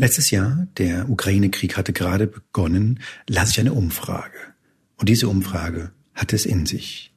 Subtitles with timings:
[0.00, 4.38] Letztes Jahr, der Ukraine-Krieg hatte gerade begonnen, las ich eine Umfrage.
[4.96, 7.12] Und diese Umfrage hat es in sich.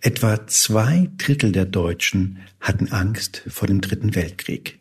[0.00, 4.80] Etwa zwei Drittel der Deutschen hatten Angst vor dem Dritten Weltkrieg.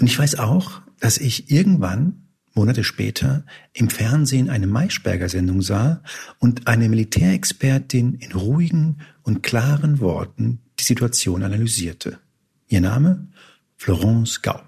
[0.00, 6.02] Und ich weiß auch, dass ich irgendwann, Monate später, im Fernsehen eine Maischberger-Sendung sah
[6.40, 12.18] und eine Militärexpertin in ruhigen und klaren Worten die Situation analysierte.
[12.66, 13.28] Ihr Name?
[13.76, 14.65] Florence Gaub.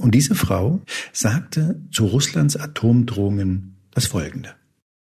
[0.00, 0.80] Und diese Frau
[1.12, 4.54] sagte zu Russlands Atomdrohungen das Folgende.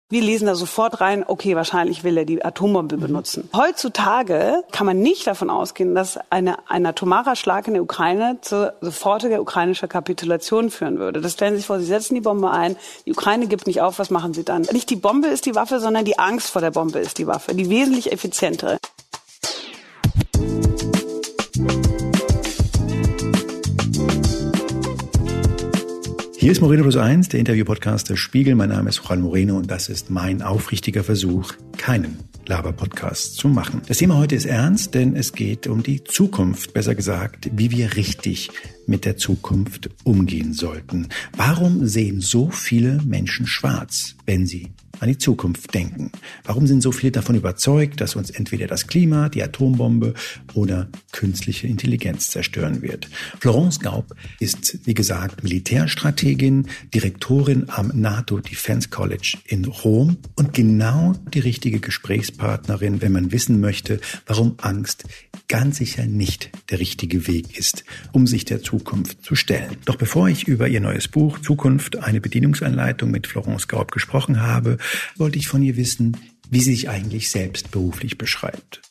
[0.08, 3.49] Wir lesen da sofort rein, okay, wahrscheinlich will er die Atombombe benutzen.
[3.55, 8.75] Heutzutage kann man nicht davon ausgehen, dass eine, ein atomarer Schlag in der Ukraine zur
[8.81, 11.22] sofortiger ukrainischer Kapitulation führen würde.
[11.22, 12.75] Das stellen Sie sich vor, Sie setzen die Bombe ein,
[13.08, 14.61] die Ukraine gibt nicht auf, was machen Sie dann?
[14.72, 17.55] Nicht die Bombe ist die Waffe, sondern die Angst vor der Bombe ist die Waffe,
[17.55, 18.77] die wesentlich effizientere.
[26.45, 28.53] Hier ist Moreno Plus Eins, der Interview-Podcast des Spiegel.
[28.53, 33.81] Mein Name ist Juan Moreno und das ist mein aufrichtiger Versuch, keinen Laber-Podcast zu machen.
[33.88, 37.95] Das Thema heute ist ernst, denn es geht um die Zukunft, besser gesagt, wie wir
[37.95, 38.52] richtig
[38.86, 41.08] mit der Zukunft umgehen sollten.
[41.36, 44.67] Warum sehen so viele Menschen schwarz, wenn sie
[45.00, 46.12] an die Zukunft denken?
[46.44, 50.14] Warum sind so viele davon überzeugt, dass uns entweder das Klima, die Atombombe
[50.54, 53.10] oder künstliche Intelligenz zerstören wird?
[53.40, 61.14] Florence Gaub ist, wie gesagt, Militärstrategin, Direktorin am NATO Defense College in Rom und genau
[61.34, 65.06] die richtige Gesprächspartnerin, wenn man wissen möchte, warum Angst
[65.48, 69.78] ganz sicher nicht der richtige Weg ist, um sich der Zukunft zu stellen.
[69.86, 74.78] Doch bevor ich über ihr neues Buch Zukunft, eine Bedienungsanleitung mit Florence Gaub gesprochen habe,
[75.17, 76.17] wollte ich von ihr wissen,
[76.50, 78.81] wie sie sich eigentlich selbst beruflich beschreibt.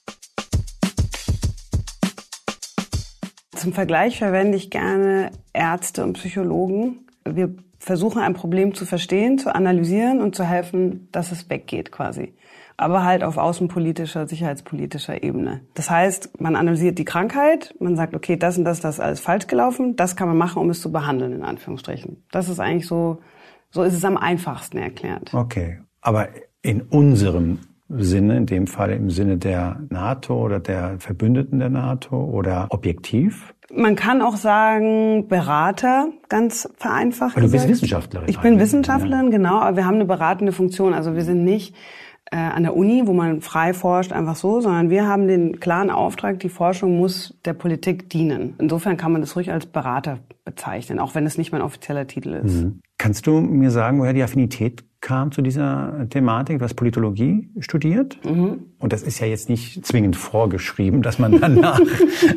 [3.64, 7.06] Zum Vergleich verwende ich gerne Ärzte und Psychologen.
[7.24, 12.34] Wir versuchen ein Problem zu verstehen, zu analysieren und zu helfen, dass es weggeht quasi.
[12.76, 15.60] Aber halt auf außenpolitischer, sicherheitspolitischer Ebene.
[15.74, 19.20] Das heißt, man analysiert die Krankheit, man sagt, okay, das und das, das ist alles
[19.20, 22.24] falsch gelaufen, das kann man machen, um es zu behandeln, in Anführungsstrichen.
[22.32, 23.22] Das ist eigentlich so,
[23.70, 25.32] so ist es am einfachsten erklärt.
[25.32, 25.78] Okay.
[26.04, 26.28] Aber
[26.62, 32.16] in unserem Sinne, in dem Fall im Sinne der NATO oder der Verbündeten der NATO
[32.16, 33.54] oder objektiv?
[33.74, 37.36] Man kann auch sagen Berater, ganz vereinfacht.
[37.36, 38.28] Aber du bist Wissenschaftlerin.
[38.28, 39.30] Ich bin Wissenschaftlerin, ja.
[39.30, 40.94] genau, aber wir haben eine beratende Funktion.
[40.94, 41.74] Also wir sind nicht
[42.30, 45.90] äh, an der Uni, wo man frei forscht, einfach so, sondern wir haben den klaren
[45.90, 48.54] Auftrag, die Forschung muss der Politik dienen.
[48.58, 52.34] Insofern kann man das ruhig als Berater bezeichnen, auch wenn es nicht mein offizieller Titel
[52.34, 52.62] ist.
[52.62, 52.80] Mhm.
[52.96, 56.58] Kannst du mir sagen, woher die Affinität kam zu dieser Thematik?
[56.58, 58.66] Du hast Politologie studiert mhm.
[58.78, 61.80] und das ist ja jetzt nicht zwingend vorgeschrieben, dass man danach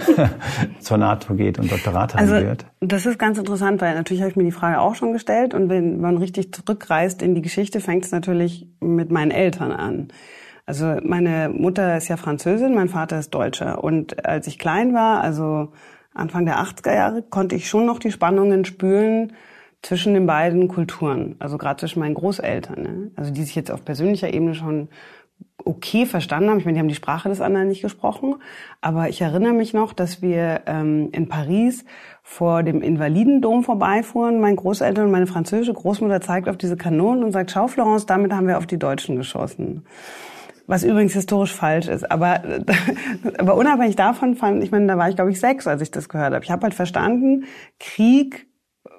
[0.80, 2.66] zur NATO geht und Doktorat also, wird.
[2.80, 5.70] Das ist ganz interessant, weil natürlich habe ich mir die Frage auch schon gestellt und
[5.70, 10.08] wenn man richtig zurückreist in die Geschichte, fängt es natürlich mit meinen Eltern an.
[10.66, 15.22] Also meine Mutter ist ja Französin, mein Vater ist Deutscher und als ich klein war,
[15.22, 15.72] also
[16.14, 19.34] Anfang der 80er Jahre, konnte ich schon noch die Spannungen spüren,
[19.88, 23.12] zwischen den beiden Kulturen, also gerade zwischen meinen Großeltern, ne?
[23.16, 24.90] also die sich jetzt auf persönlicher Ebene schon
[25.64, 26.60] okay verstanden haben.
[26.60, 28.36] Ich meine, die haben die Sprache des anderen nicht gesprochen,
[28.82, 31.86] aber ich erinnere mich noch, dass wir ähm, in Paris
[32.22, 34.42] vor dem Invalidendom vorbeifuhren.
[34.42, 38.34] Mein Großeltern und meine französische Großmutter zeigt auf diese Kanonen und sagt, schau Florence, damit
[38.34, 39.86] haben wir auf die Deutschen geschossen.
[40.66, 42.12] Was übrigens historisch falsch ist.
[42.12, 42.42] Aber,
[43.38, 46.10] aber unabhängig davon fand, ich meine, da war ich glaube ich sechs, als ich das
[46.10, 46.44] gehört habe.
[46.44, 47.46] Ich habe halt verstanden,
[47.80, 48.47] Krieg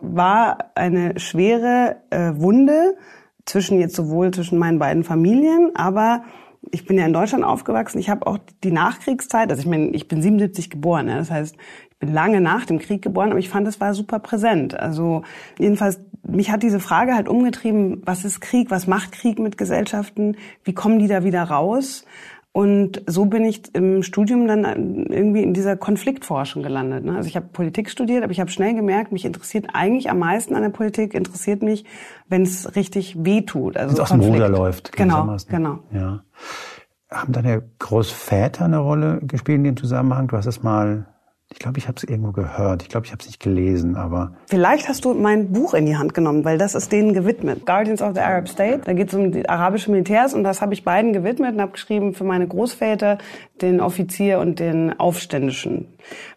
[0.00, 2.96] war eine schwere äh, Wunde
[3.44, 6.22] zwischen jetzt sowohl zwischen meinen beiden Familien, aber
[6.70, 7.98] ich bin ja in Deutschland aufgewachsen.
[7.98, 11.56] Ich habe auch die Nachkriegszeit, also ich meine, ich bin 77 geboren, ja, das heißt,
[11.90, 14.78] ich bin lange nach dem Krieg geboren, aber ich fand, es war super präsent.
[14.78, 15.22] Also
[15.58, 20.36] jedenfalls, mich hat diese Frage halt umgetrieben, was ist Krieg, was macht Krieg mit Gesellschaften,
[20.64, 22.04] wie kommen die da wieder raus?
[22.52, 27.04] Und so bin ich im Studium dann irgendwie in dieser Konfliktforschung gelandet.
[27.04, 27.14] Ne?
[27.14, 30.54] Also ich habe Politik studiert, aber ich habe schnell gemerkt, mich interessiert eigentlich am meisten
[30.54, 31.84] an der Politik, interessiert mich,
[32.28, 33.76] wenn es richtig weh tut.
[33.76, 34.92] Also Wenn's aus dem Ruder läuft.
[34.92, 35.80] Genau, genau.
[35.92, 36.24] Ja.
[37.10, 40.28] Haben deine Großväter eine Rolle gespielt in dem Zusammenhang?
[40.28, 41.06] Du hast es mal
[41.50, 42.82] ich glaube, ich habe es irgendwo gehört.
[42.82, 44.32] Ich glaube, ich habe es nicht gelesen, aber.
[44.46, 47.64] Vielleicht hast du mein Buch in die Hand genommen, weil das ist denen gewidmet.
[47.64, 48.82] Guardians of the Arab State.
[48.84, 51.72] Da geht es um die arabischen Militärs und das habe ich beiden gewidmet und habe
[51.72, 53.16] geschrieben für meine Großväter,
[53.62, 55.88] den Offizier und den Aufständischen.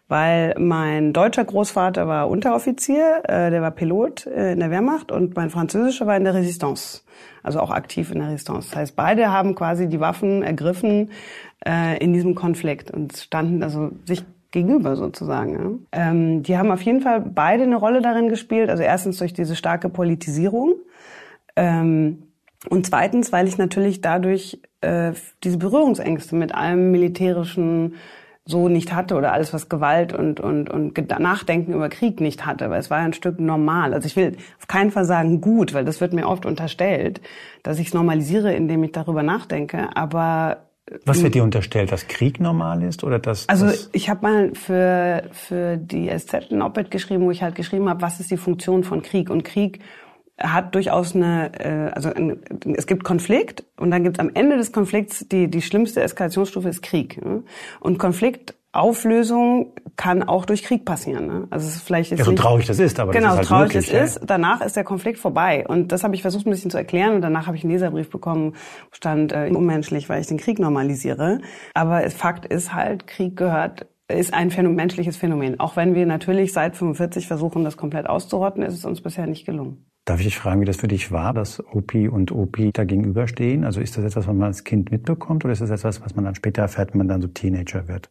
[0.08, 5.36] Weil mein deutscher Großvater war Unteroffizier, äh, der war Pilot äh, in der Wehrmacht und
[5.36, 7.02] mein französischer war in der Resistance.
[7.42, 8.70] Also auch aktiv in der Resistance.
[8.70, 11.10] Das heißt, beide haben quasi die Waffen ergriffen
[11.66, 15.86] äh, in diesem Konflikt und standen also sich gegenüber sozusagen.
[15.90, 18.70] Ähm, die haben auf jeden Fall beide eine Rolle darin gespielt.
[18.70, 20.74] Also erstens durch diese starke Politisierung
[21.56, 22.24] ähm,
[22.68, 25.12] und zweitens, weil ich natürlich dadurch äh,
[25.42, 27.94] diese Berührungsängste mit allem militärischen
[28.44, 32.70] so nicht hatte oder alles, was Gewalt und, und, und Nachdenken über Krieg nicht hatte,
[32.70, 33.94] weil es war ja ein Stück normal.
[33.94, 37.20] Also ich will auf keinen Fall sagen gut, weil das wird mir oft unterstellt,
[37.62, 40.58] dass ich es normalisiere, indem ich darüber nachdenke, aber
[41.04, 43.48] was wird dir unterstellt, dass Krieg normal ist oder dass?
[43.48, 47.88] Also ich habe mal für für die SZ ein Op-Ed geschrieben, wo ich halt geschrieben
[47.88, 49.80] habe, was ist die Funktion von Krieg und Krieg
[50.38, 52.42] hat durchaus eine, äh, also ein,
[52.74, 56.68] es gibt Konflikt und dann gibt es am Ende des Konflikts die die schlimmste Eskalationsstufe
[56.68, 57.20] ist Krieg
[57.80, 57.98] und
[58.72, 61.26] Konfliktauflösung kann auch durch Krieg passieren.
[61.26, 61.46] Ne?
[61.50, 63.38] Also es ist vielleicht jetzt ja, so nicht, traurig das ist, aber genau das ist
[63.38, 64.24] halt traurig möglich, es ist.
[64.26, 67.20] Danach ist der Konflikt vorbei und das habe ich versucht ein bisschen zu erklären und
[67.20, 68.54] danach habe ich einen Leserbrief bekommen,
[68.90, 71.40] stand äh, unmenschlich, weil ich den Krieg normalisiere.
[71.74, 75.58] Aber Fakt ist halt, Krieg gehört ist ein Phänomen, menschliches Phänomen.
[75.58, 79.46] Auch wenn wir natürlich seit 45 versuchen, das komplett auszurotten, ist es uns bisher nicht
[79.46, 79.86] gelungen.
[80.04, 83.64] Darf ich dich fragen, wie das für dich war, dass Opi und Opi da gegenüberstehen?
[83.64, 86.26] Also ist das etwas, was man als Kind mitbekommt oder ist das etwas, was man
[86.26, 88.10] dann später erfährt, wenn man dann so Teenager wird?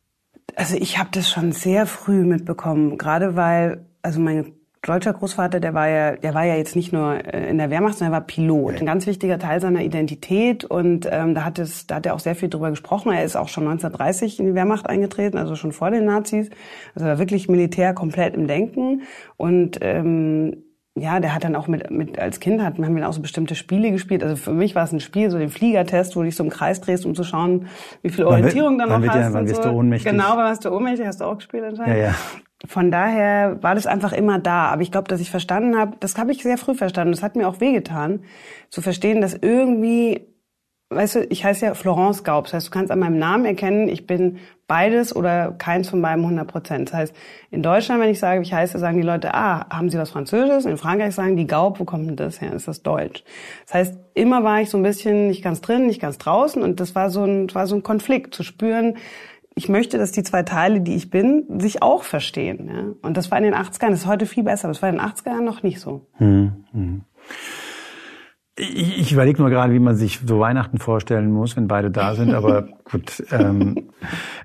[0.56, 5.74] Also ich habe das schon sehr früh mitbekommen, gerade weil, also mein deutscher Großvater, der
[5.74, 8.28] war ja, der war ja jetzt nicht nur äh, in der Wehrmacht, sondern er war
[8.28, 8.80] Pilot.
[8.80, 12.20] Ein ganz wichtiger Teil seiner Identität und ähm, da hat es, da hat er auch
[12.20, 13.12] sehr viel drüber gesprochen.
[13.12, 16.50] Er ist auch schon 1930 in die Wehrmacht eingetreten, also schon vor den Nazis.
[16.96, 19.04] Also war wirklich Militär komplett im Denken
[19.38, 20.64] und ähm,
[20.96, 23.56] ja, der hat dann auch mit, mit als Kind hat, haben wir auch so bestimmte
[23.56, 24.24] Spiele gespielt.
[24.24, 26.50] Also für mich war es ein Spiel, so den Fliegertest, wo du dich so im
[26.50, 27.68] Kreis drehst, um zu schauen,
[28.02, 29.16] wie viel Orientierung dann noch hast.
[29.16, 29.70] Ja, wann wirst so.
[29.70, 30.12] du ohnmächtig?
[30.12, 31.96] Genau, wann wirst du ohnmächtig, hast du auch gespielt anscheinend.
[31.96, 32.16] Ja, ja.
[32.66, 34.68] Von daher war das einfach immer da.
[34.68, 37.14] Aber ich glaube, dass ich verstanden habe, das habe ich sehr früh verstanden.
[37.14, 38.24] Das hat mir auch wehgetan,
[38.70, 40.28] zu verstehen, dass irgendwie
[40.92, 42.46] weißt du, ich heiße ja Florence Gaub.
[42.46, 46.24] Das heißt, du kannst an meinem Namen erkennen, ich bin beides oder keins von beiden
[46.24, 46.90] 100 Prozent.
[46.90, 47.16] Das heißt,
[47.50, 50.66] in Deutschland, wenn ich sage, ich heiße, sagen die Leute, ah, haben Sie was Französisches?
[50.66, 52.54] In Frankreich sagen die Gaub, wo kommt denn das her?
[52.54, 53.24] Ist das Deutsch?
[53.66, 56.80] Das heißt, immer war ich so ein bisschen nicht ganz drin, nicht ganz draußen und
[56.80, 58.98] das war so ein, war so ein Konflikt zu spüren.
[59.56, 62.70] Ich möchte, dass die zwei Teile, die ich bin, sich auch verstehen.
[62.74, 63.08] Ja?
[63.08, 64.96] Und das war in den 80ern, das ist heute viel besser, aber das war in
[64.96, 66.08] den 80ern noch nicht so.
[66.18, 67.02] Hm, hm.
[68.58, 72.16] Ich, ich überlege nur gerade, wie man sich so Weihnachten vorstellen muss, wenn beide da
[72.16, 72.34] sind.
[72.34, 73.92] Aber gut, ähm,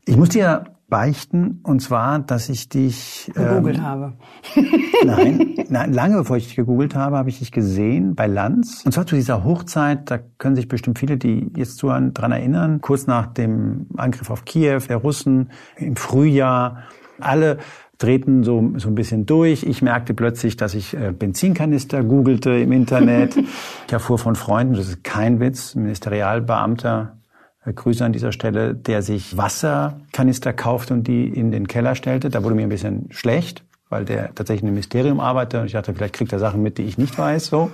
[0.04, 4.12] ich muss dir beichten, und zwar, dass ich dich gegoogelt ähm, habe.
[5.04, 8.82] nein, nein, lange bevor ich dich gegoogelt habe, habe ich dich gesehen bei Lanz.
[8.84, 12.80] Und zwar zu dieser Hochzeit, da können sich bestimmt viele, die jetzt zuhören, dran erinnern,
[12.80, 16.84] kurz nach dem Angriff auf Kiew der Russen im Frühjahr.
[17.18, 17.58] Alle
[17.98, 19.62] drehten so, so ein bisschen durch.
[19.62, 23.36] Ich merkte plötzlich, dass ich äh, Benzinkanister googelte im Internet.
[23.86, 27.16] ich erfuhr von Freunden, das ist kein Witz, Ministerialbeamter,
[27.64, 32.28] äh, Grüße an dieser Stelle, der sich Wasserkanister kaufte und die in den Keller stellte.
[32.28, 35.72] Da wurde mir ein bisschen schlecht, weil der tatsächlich in einem Ministerium arbeitet und ich
[35.72, 37.70] dachte, vielleicht kriegt er Sachen mit, die ich nicht weiß, so.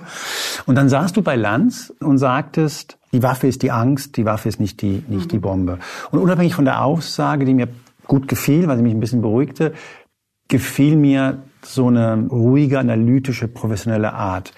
[0.65, 4.47] Und dann saßt du bei Lanz und sagtest, die Waffe ist die Angst, die Waffe
[4.47, 5.41] ist nicht die, nicht die mhm.
[5.41, 5.79] Bombe.
[6.11, 7.67] Und unabhängig von der Aussage, die mir
[8.05, 9.73] gut gefiel, weil sie mich ein bisschen beruhigte,
[10.53, 14.53] gefiel mir so eine ruhige, analytische, professionelle Art.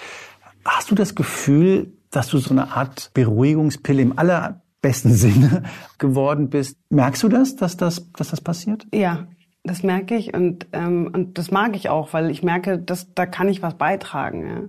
[0.66, 5.64] Hast du das Gefühl, dass du so eine Art Beruhigungspille im allerbesten Sinne
[5.98, 6.78] geworden bist?
[6.90, 8.86] Merkst du das, dass das, dass das passiert?
[8.94, 9.28] Ja,
[9.64, 13.26] das merke ich und, ähm, und das mag ich auch, weil ich merke, dass da
[13.26, 14.46] kann ich was beitragen.
[14.46, 14.64] Ja?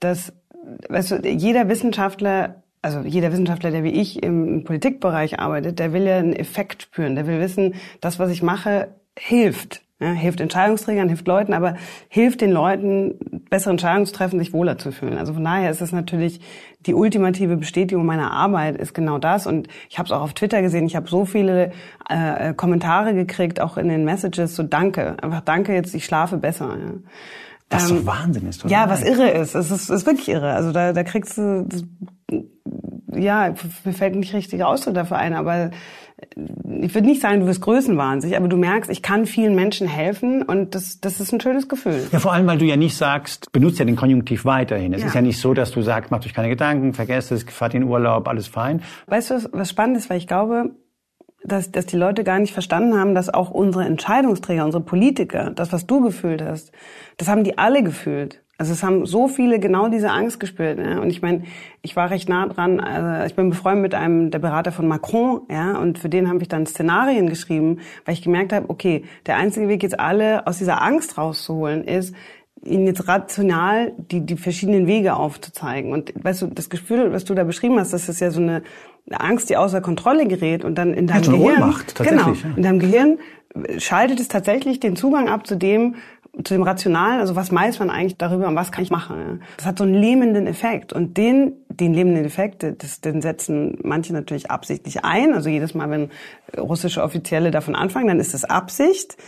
[0.00, 0.32] Dass,
[0.88, 6.02] weißt du, jeder Wissenschaftler also jeder Wissenschaftler, der wie ich im Politikbereich arbeitet, der will
[6.02, 7.14] ja einen Effekt spüren.
[7.14, 9.82] Der will wissen, das, was ich mache, hilft.
[10.02, 11.76] Ja, hilft Entscheidungsträgern, hilft Leuten, aber
[12.08, 13.14] hilft den Leuten,
[13.48, 15.16] bessere Entscheidungen zu treffen, sich wohler zu fühlen.
[15.16, 16.40] Also von daher ist es natürlich
[16.86, 19.46] die ultimative Bestätigung meiner Arbeit ist genau das.
[19.46, 20.86] Und ich habe es auch auf Twitter gesehen.
[20.86, 21.70] Ich habe so viele
[22.08, 24.56] äh, Kommentare gekriegt, auch in den Messages.
[24.56, 25.72] So Danke, einfach Danke.
[25.72, 26.66] Jetzt ich schlafe besser.
[26.66, 26.92] Ja.
[27.70, 28.72] Was ähm, doch Wahnsinn ist, oder?
[28.72, 29.54] Ja, was irre ist.
[29.54, 30.54] Es ist, ist wirklich irre.
[30.54, 31.84] Also da, da kriegst du, das,
[33.14, 33.54] ja,
[33.84, 35.70] mir fällt nicht richtiger Ausdruck dafür ein, aber
[36.36, 40.42] ich würde nicht sagen, du wirst größenwahnsinnig, aber du merkst, ich kann vielen Menschen helfen
[40.42, 42.06] und das, das ist ein schönes Gefühl.
[42.10, 44.92] Ja, vor allem, weil du ja nicht sagst, benutzt ja den Konjunktiv weiterhin.
[44.92, 45.08] Es ja.
[45.08, 47.84] ist ja nicht so, dass du sagst, macht euch keine Gedanken, vergesst es, fahrt in
[47.84, 48.82] Urlaub, alles fein.
[49.06, 50.70] Weißt du, was, was spannend ist, weil ich glaube,
[51.44, 55.72] dass, dass die Leute gar nicht verstanden haben, dass auch unsere Entscheidungsträger, unsere Politiker, das,
[55.72, 56.72] was du gefühlt hast,
[57.16, 58.41] das haben die alle gefühlt.
[58.62, 60.78] Also es haben so viele genau diese Angst gespürt.
[60.78, 61.00] Ne?
[61.00, 61.42] Und ich meine,
[61.82, 62.78] ich war recht nah dran.
[62.78, 66.40] Also ich bin befreundet mit einem der Berater von Macron, ja, und für den habe
[66.42, 70.58] ich dann Szenarien geschrieben, weil ich gemerkt habe, okay, der einzige Weg, jetzt alle aus
[70.58, 72.14] dieser Angst rauszuholen, ist,
[72.64, 75.92] ihnen jetzt rational die, die verschiedenen Wege aufzuzeigen.
[75.92, 78.62] Und weißt du, das Gefühl, was du da beschrieben hast, das ist ja so eine
[79.10, 82.62] Angst, die außer Kontrolle gerät und dann in deinem ja, Gehirn, Ohnmacht, tatsächlich, genau, in
[82.62, 83.18] deinem Gehirn
[83.78, 85.96] schaltet es tatsächlich den Zugang ab zu dem,
[86.36, 89.42] zu dem Rationalen, also was weiß man eigentlich darüber und was kann ich machen.
[89.58, 94.14] Das hat so einen lähmenden Effekt und den, den lähmenden Effekt, das, den setzen manche
[94.14, 95.34] natürlich absichtlich ein.
[95.34, 96.10] Also jedes Mal, wenn
[96.58, 99.18] russische Offizielle davon anfangen, dann ist das Absicht.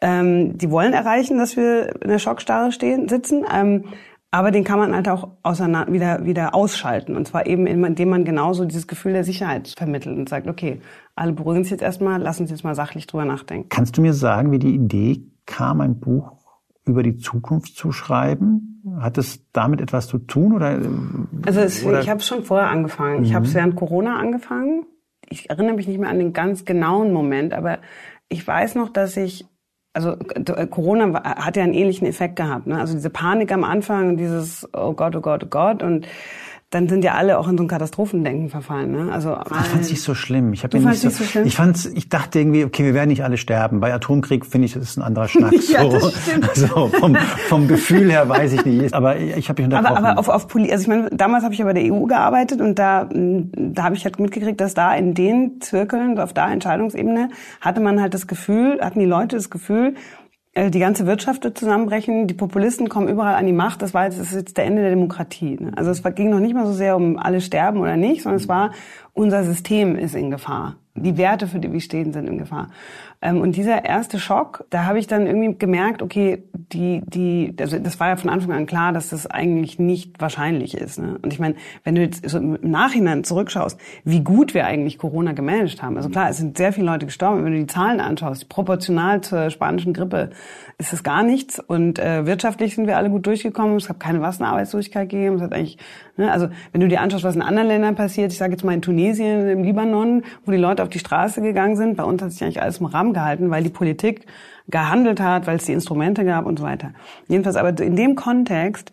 [0.00, 3.44] Ähm, die wollen erreichen, dass wir in der Schockstarre stehen, sitzen.
[3.52, 3.84] Ähm,
[4.30, 7.16] aber den kann man halt auch auseinander, wieder, wieder ausschalten.
[7.16, 10.80] Und zwar eben, indem man genauso dieses Gefühl der Sicherheit vermittelt und sagt, okay,
[11.16, 13.68] alle beruhigen sich jetzt erstmal, lassen uns jetzt mal sachlich drüber nachdenken.
[13.68, 16.41] Kannst du mir sagen, wie die Idee kam, ein Buch
[16.84, 18.82] über die Zukunft zu schreiben?
[19.00, 20.78] Hat es damit etwas zu tun oder?
[21.46, 22.00] Also es, oder?
[22.00, 23.18] ich habe es schon vorher angefangen.
[23.18, 23.24] Mhm.
[23.24, 24.86] Ich habe es während Corona angefangen.
[25.28, 27.78] Ich erinnere mich nicht mehr an den ganz genauen Moment, aber
[28.28, 29.46] ich weiß noch, dass ich
[29.94, 32.66] also äh, Corona hat ja einen ähnlichen Effekt gehabt.
[32.66, 32.78] Ne?
[32.78, 36.06] Also diese Panik am Anfang, dieses Oh Gott, oh Gott, oh Gott und
[36.72, 38.92] dann sind ja alle auch in so ein Katastrophendenken verfallen.
[38.92, 39.12] Ne?
[39.12, 40.54] Also ich fand es nicht so schlimm.
[40.54, 41.46] Ich habe nicht so, so schlimm?
[41.46, 43.80] Ich fand's, ich dachte irgendwie, okay, wir werden nicht alle sterben.
[43.80, 45.52] Bei Atomkrieg finde ich, das ist ein anderer Schnack.
[45.68, 46.10] ja, so.
[46.10, 46.48] stimmt.
[46.48, 47.14] Also vom,
[47.48, 48.94] vom Gefühl her weiß ich nicht.
[48.94, 49.98] Aber ich habe mich unterbrochen.
[49.98, 52.06] Aber, aber auf, auf Poli also ich meine, damals habe ich ja bei der EU
[52.06, 56.46] gearbeitet und da, da habe ich halt mitgekriegt, dass da in den Zirkeln, auf der
[56.46, 57.28] Entscheidungsebene,
[57.60, 59.94] hatte man halt das Gefühl, hatten die Leute das Gefühl,
[60.54, 64.20] die ganze Wirtschaft wird zusammenbrechen, die Populisten kommen überall an die Macht, das war jetzt,
[64.20, 65.56] das ist jetzt der Ende der Demokratie.
[65.58, 65.72] Ne?
[65.76, 68.48] Also es ging noch nicht mal so sehr um alle sterben oder nicht, sondern es
[68.48, 68.72] war,
[69.14, 70.76] unser System ist in Gefahr.
[70.94, 72.68] Die Werte, für die wir stehen, sind in Gefahr.
[73.22, 77.78] Ähm, und dieser erste Schock, da habe ich dann irgendwie gemerkt, okay, die, die, also
[77.78, 80.98] das war ja von Anfang an klar, dass das eigentlich nicht wahrscheinlich ist.
[80.98, 81.18] Ne?
[81.22, 85.32] Und ich meine, wenn du jetzt so im Nachhinein zurückschaust, wie gut wir eigentlich Corona
[85.32, 85.96] gemanagt haben.
[85.96, 87.44] Also klar, es sind sehr viele Leute gestorben.
[87.44, 90.30] Wenn du die Zahlen anschaust, proportional zur spanischen Grippe,
[90.78, 91.60] ist es gar nichts.
[91.60, 93.76] Und äh, wirtschaftlich sind wir alle gut durchgekommen.
[93.76, 95.36] Es gab keine Massenarbeitslosigkeit gegeben.
[95.36, 95.78] Es hat eigentlich,
[96.16, 98.74] ne, also wenn du dir anschaust, was in anderen Ländern passiert, ich sage jetzt mal
[98.74, 102.32] in Tunesien, im Libanon, wo die Leute auf die Straße gegangen sind, bei uns hat
[102.32, 104.26] sich eigentlich alles im Rahmen gehalten, weil die Politik
[104.68, 106.92] gehandelt hat, weil es die Instrumente gab und so weiter.
[107.28, 108.92] Jedenfalls aber in dem Kontext,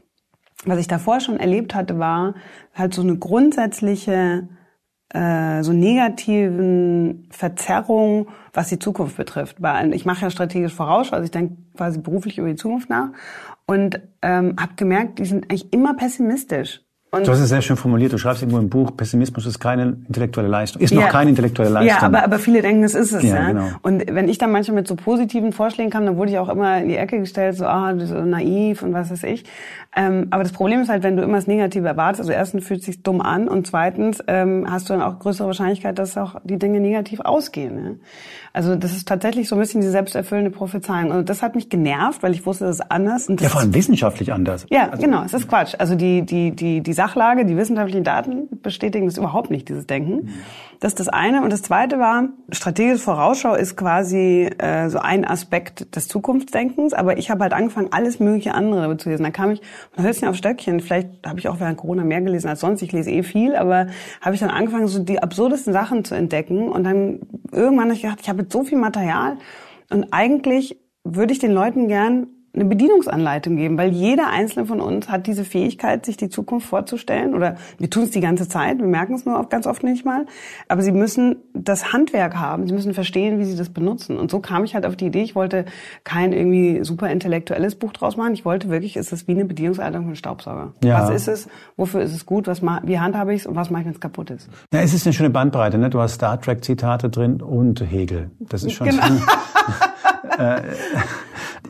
[0.66, 2.36] was ich davor schon erlebt hatte, war
[2.74, 4.50] halt so eine grundsätzliche
[5.14, 9.62] äh, so negativen Verzerrung, was die Zukunft betrifft.
[9.62, 13.10] Weil ich mache ja strategisch Vorausschau, also ich denke quasi beruflich über die Zukunft nach
[13.66, 16.82] und ähm, habe gemerkt, die sind eigentlich immer pessimistisch.
[17.12, 18.14] Und du hast es sehr schön formuliert.
[18.14, 20.80] Du schreibst irgendwo im Buch, Pessimismus ist keine intellektuelle Leistung.
[20.80, 22.02] Ist ja, noch keine intellektuelle Leistung.
[22.02, 23.24] Ja, aber, aber viele denken, es ist es.
[23.24, 23.48] Ja, ja.
[23.48, 23.68] Genau.
[23.82, 26.78] Und wenn ich dann manchmal mit so positiven Vorschlägen kam, dann wurde ich auch immer
[26.80, 29.46] in die Ecke gestellt, so, ah, so naiv und was weiß ich.
[29.96, 32.82] Ähm, aber das Problem ist halt, wenn du immer das Negative erwartest, also erstens fühlt
[32.82, 36.36] es sich dumm an und zweitens ähm, hast du dann auch größere Wahrscheinlichkeit, dass auch
[36.44, 37.76] die Dinge negativ ausgehen.
[37.76, 38.00] Ne?
[38.54, 41.12] Also das ist tatsächlich so ein bisschen die selbsterfüllende Prophezeiung.
[41.12, 43.28] Und das hat mich genervt, weil ich wusste, das ist anders.
[43.28, 44.66] Und ja, vor allem wissenschaftlich anders.
[44.70, 45.76] Ja, also, genau, es ist Quatsch.
[45.78, 50.26] Also die, die, die, die Sachlage, die wissenschaftlichen Daten bestätigen das überhaupt nicht, dieses Denken.
[50.26, 50.30] Mhm.
[50.80, 51.44] Das ist das eine.
[51.44, 56.94] Und das zweite war, strategische Vorausschau ist quasi äh, so ein Aspekt des Zukunftsdenkens.
[56.94, 59.24] Aber ich habe halt angefangen, alles mögliche andere zu lesen.
[59.24, 60.80] Da kam ich von Hölzchen auf Stöckchen.
[60.80, 62.82] Vielleicht habe ich auch während Corona mehr gelesen als sonst.
[62.82, 63.58] Ich lese eh viel.
[63.58, 63.88] Aber
[64.22, 66.70] habe ich dann angefangen, so die absurdesten Sachen zu entdecken.
[66.70, 67.20] Und dann
[67.52, 69.38] irgendwann habe ich gedacht, ich habe jetzt so viel Material.
[69.90, 75.10] Und eigentlich würde ich den Leuten gern eine Bedienungsanleitung geben, weil jeder einzelne von uns
[75.10, 77.36] hat diese Fähigkeit, sich die Zukunft vorzustellen.
[77.36, 80.26] Oder wir tun es die ganze Zeit, wir merken es nur ganz oft nicht mal.
[80.68, 84.18] Aber sie müssen das Handwerk haben, sie müssen verstehen, wie sie das benutzen.
[84.18, 85.66] Und so kam ich halt auf die Idee, ich wollte
[86.04, 88.34] kein irgendwie super intellektuelles Buch draus machen.
[88.34, 90.74] Ich wollte wirklich, ist es wie eine Bedienungsanleitung für einen Staubsauger.
[90.84, 91.04] Ja.
[91.04, 91.48] Was ist es?
[91.78, 92.48] Wofür ist es gut?
[92.48, 93.48] Was wie handhabe ich es?
[93.48, 94.50] Und was mache ich, wenn es kaputt ist?
[94.74, 95.78] Ja, es ist eine schöne Bandbreite.
[95.78, 95.90] Ne?
[95.90, 98.32] Du hast Star Trek Zitate drin und Hegel.
[98.40, 98.88] Das ist schon.
[98.88, 99.04] Genau.
[100.38, 100.62] Äh,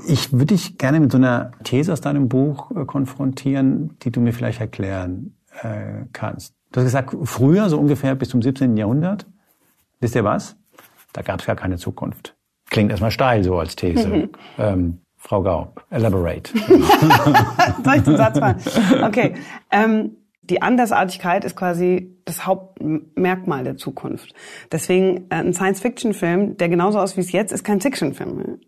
[0.09, 4.19] ich würde dich gerne mit so einer These aus deinem Buch äh, konfrontieren, die du
[4.19, 6.55] mir vielleicht erklären äh, kannst.
[6.71, 8.77] Du hast gesagt, früher, so ungefähr bis zum 17.
[8.77, 9.25] Jahrhundert,
[9.99, 10.55] wisst ihr was?
[11.13, 12.35] Da gab es ja keine Zukunft.
[12.69, 14.07] Klingt erstmal steil so als These.
[14.07, 14.29] Mhm.
[14.57, 16.57] Ähm, Frau Gaub, elaborate.
[17.83, 18.55] Soll ich den Satz mal?
[19.03, 19.35] Okay.
[19.69, 20.11] Ähm,
[20.49, 24.33] die Andersartigkeit ist quasi das Hauptmerkmal der Zukunft.
[24.71, 28.59] Deswegen äh, ein Science-Fiction-Film, der genauso aussieht wie es jetzt ist, kein Fiction-Film.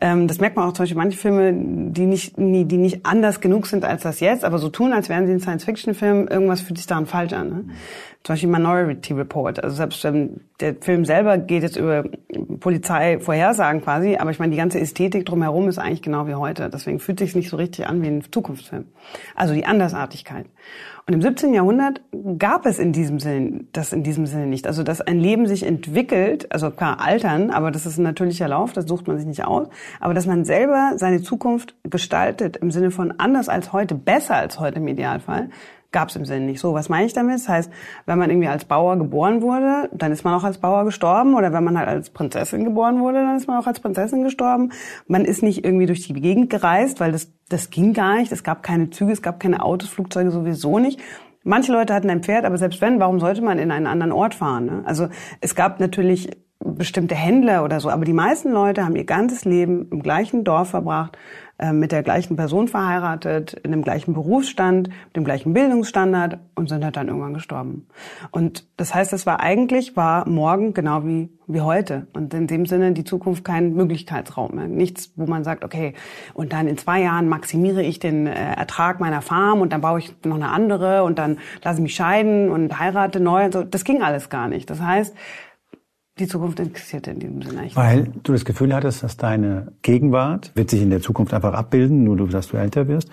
[0.00, 3.66] Ähm, das merkt man auch zum Beispiel manche Filme, die nicht, die nicht anders genug
[3.66, 6.28] sind als das jetzt, aber so tun, als wären sie ein Science-Fiction-Film.
[6.28, 7.48] Irgendwas fühlt sich daran falsch an.
[7.48, 7.64] Ne?
[8.22, 9.62] Zum Beispiel Minority Report.
[9.62, 12.04] Also selbst ähm, der Film selber geht jetzt über
[12.60, 16.70] Polizeivorhersagen quasi, aber ich meine, die ganze Ästhetik drumherum ist eigentlich genau wie heute.
[16.70, 18.86] Deswegen fühlt sich nicht so richtig an wie ein Zukunftsfilm.
[19.34, 20.46] Also die Andersartigkeit.
[21.06, 21.52] Und im 17.
[21.52, 22.00] Jahrhundert
[22.38, 24.66] gab es in diesem Sinne, das in diesem Sinne nicht.
[24.66, 28.72] Also, dass ein Leben sich entwickelt, also klar altern, aber das ist ein natürlicher Lauf,
[28.72, 29.68] das sucht man sich nicht aus.
[30.00, 34.58] Aber dass man selber seine Zukunft gestaltet im Sinne von anders als heute, besser als
[34.58, 35.50] heute im Idealfall,
[35.94, 36.60] gab es im Sinne nicht.
[36.60, 37.36] So, was meine ich damit?
[37.36, 37.70] Das heißt,
[38.04, 41.34] wenn man irgendwie als Bauer geboren wurde, dann ist man auch als Bauer gestorben.
[41.34, 44.72] Oder wenn man halt als Prinzessin geboren wurde, dann ist man auch als Prinzessin gestorben.
[45.06, 48.30] Man ist nicht irgendwie durch die Gegend gereist, weil das, das ging gar nicht.
[48.30, 51.00] Es gab keine Züge, es gab keine Autos, Flugzeuge sowieso nicht.
[51.44, 54.34] Manche Leute hatten ein Pferd, aber selbst wenn, warum sollte man in einen anderen Ort
[54.34, 54.66] fahren?
[54.66, 54.82] Ne?
[54.84, 55.08] Also
[55.40, 56.30] es gab natürlich
[56.64, 60.70] bestimmte Händler oder so, aber die meisten Leute haben ihr ganzes Leben im gleichen Dorf
[60.70, 61.18] verbracht,
[61.72, 66.84] mit der gleichen Person verheiratet, in dem gleichen Berufsstand, mit dem gleichen Bildungsstandard und sind
[66.84, 67.86] halt dann irgendwann gestorben.
[68.32, 72.08] Und das heißt, es war eigentlich, war morgen genau wie, wie heute.
[72.12, 74.66] Und in dem Sinne die Zukunft kein Möglichkeitsraum mehr.
[74.66, 75.94] Nichts, wo man sagt, okay,
[76.34, 80.00] und dann in zwei Jahren maximiere ich den äh, Ertrag meiner Farm und dann baue
[80.00, 83.42] ich noch eine andere und dann lasse ich mich scheiden und heirate neu.
[83.42, 84.68] Also das ging alles gar nicht.
[84.70, 85.14] Das heißt,
[86.18, 87.76] die Zukunft interessiert in diesem Sinne nicht.
[87.76, 92.04] Weil du das Gefühl hattest, dass deine Gegenwart wird sich in der Zukunft einfach abbilden,
[92.04, 93.10] nur dass du älter wirst.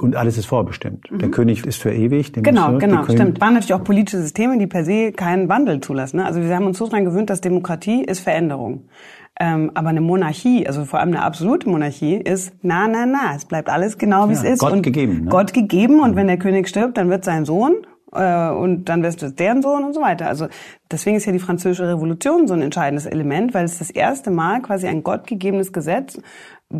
[0.00, 1.10] Und alles ist vorbestimmt.
[1.10, 1.18] Mhm.
[1.18, 2.32] Der König ist für ewig.
[2.32, 3.38] genau, genau, stimmt.
[3.40, 6.18] Waren natürlich auch politische Systeme, die per se keinen Wandel zulassen.
[6.18, 6.24] Ne?
[6.24, 8.88] Also wir haben uns so dran gewöhnt, dass Demokratie ist Veränderung.
[9.38, 13.34] Ähm, aber eine Monarchie, also vor allem eine absolute Monarchie, ist na, na, na.
[13.36, 14.58] Es bleibt alles genau, wie ja, es ist.
[14.60, 15.24] Gott und gegeben.
[15.24, 15.30] Ne?
[15.30, 16.00] Gott gegeben.
[16.00, 16.16] Und mhm.
[16.16, 17.74] wenn der König stirbt, dann wird sein Sohn
[18.12, 20.28] äh, und dann wirst du deren Sohn und so weiter.
[20.28, 20.48] Also
[20.90, 24.62] deswegen ist ja die französische Revolution so ein entscheidendes Element, weil es das erste Mal
[24.62, 26.18] quasi ein gottgegebenes Gesetz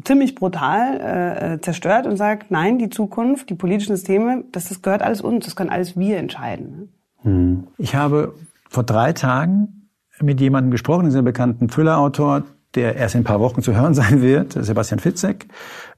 [0.04, 5.02] ziemlich brutal äh, zerstört und sagt, nein, die Zukunft, die politischen Systeme, das, das gehört
[5.02, 6.92] alles uns, das können alles wir entscheiden.
[7.22, 7.66] Hm.
[7.76, 8.34] Ich habe
[8.68, 9.88] vor drei Tagen
[10.20, 12.44] mit jemandem gesprochen, ein bekannten Thriller-Autor,
[12.74, 15.48] der erst in ein paar Wochen zu hören sein wird, Sebastian Fitzek.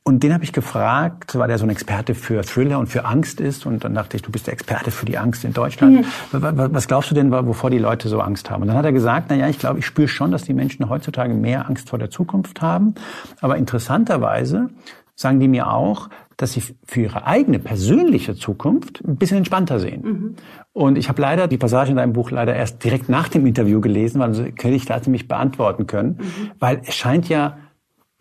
[0.04, 3.40] Und den habe ich gefragt, weil er so ein Experte für Thriller und für Angst
[3.40, 3.66] ist.
[3.66, 6.00] Und dann dachte ich, du bist der Experte für die Angst in Deutschland.
[6.00, 6.04] Mhm.
[6.32, 8.62] Was glaubst du denn, wovor die Leute so Angst haben?
[8.62, 10.88] Und dann hat er gesagt, na ja, ich glaube, ich spüre schon, dass die Menschen
[10.88, 12.94] heutzutage mehr Angst vor der Zukunft haben.
[13.40, 14.70] Aber interessanterweise
[15.14, 20.02] sagen die mir auch, dass sie für ihre eigene persönliche Zukunft ein bisschen entspannter sehen.
[20.02, 20.36] Mhm.
[20.72, 23.80] Und ich habe leider die Passage in deinem Buch leider erst direkt nach dem Interview
[23.80, 26.50] gelesen, weil so hätte ich das nämlich beantworten können, mhm.
[26.58, 27.58] weil es scheint ja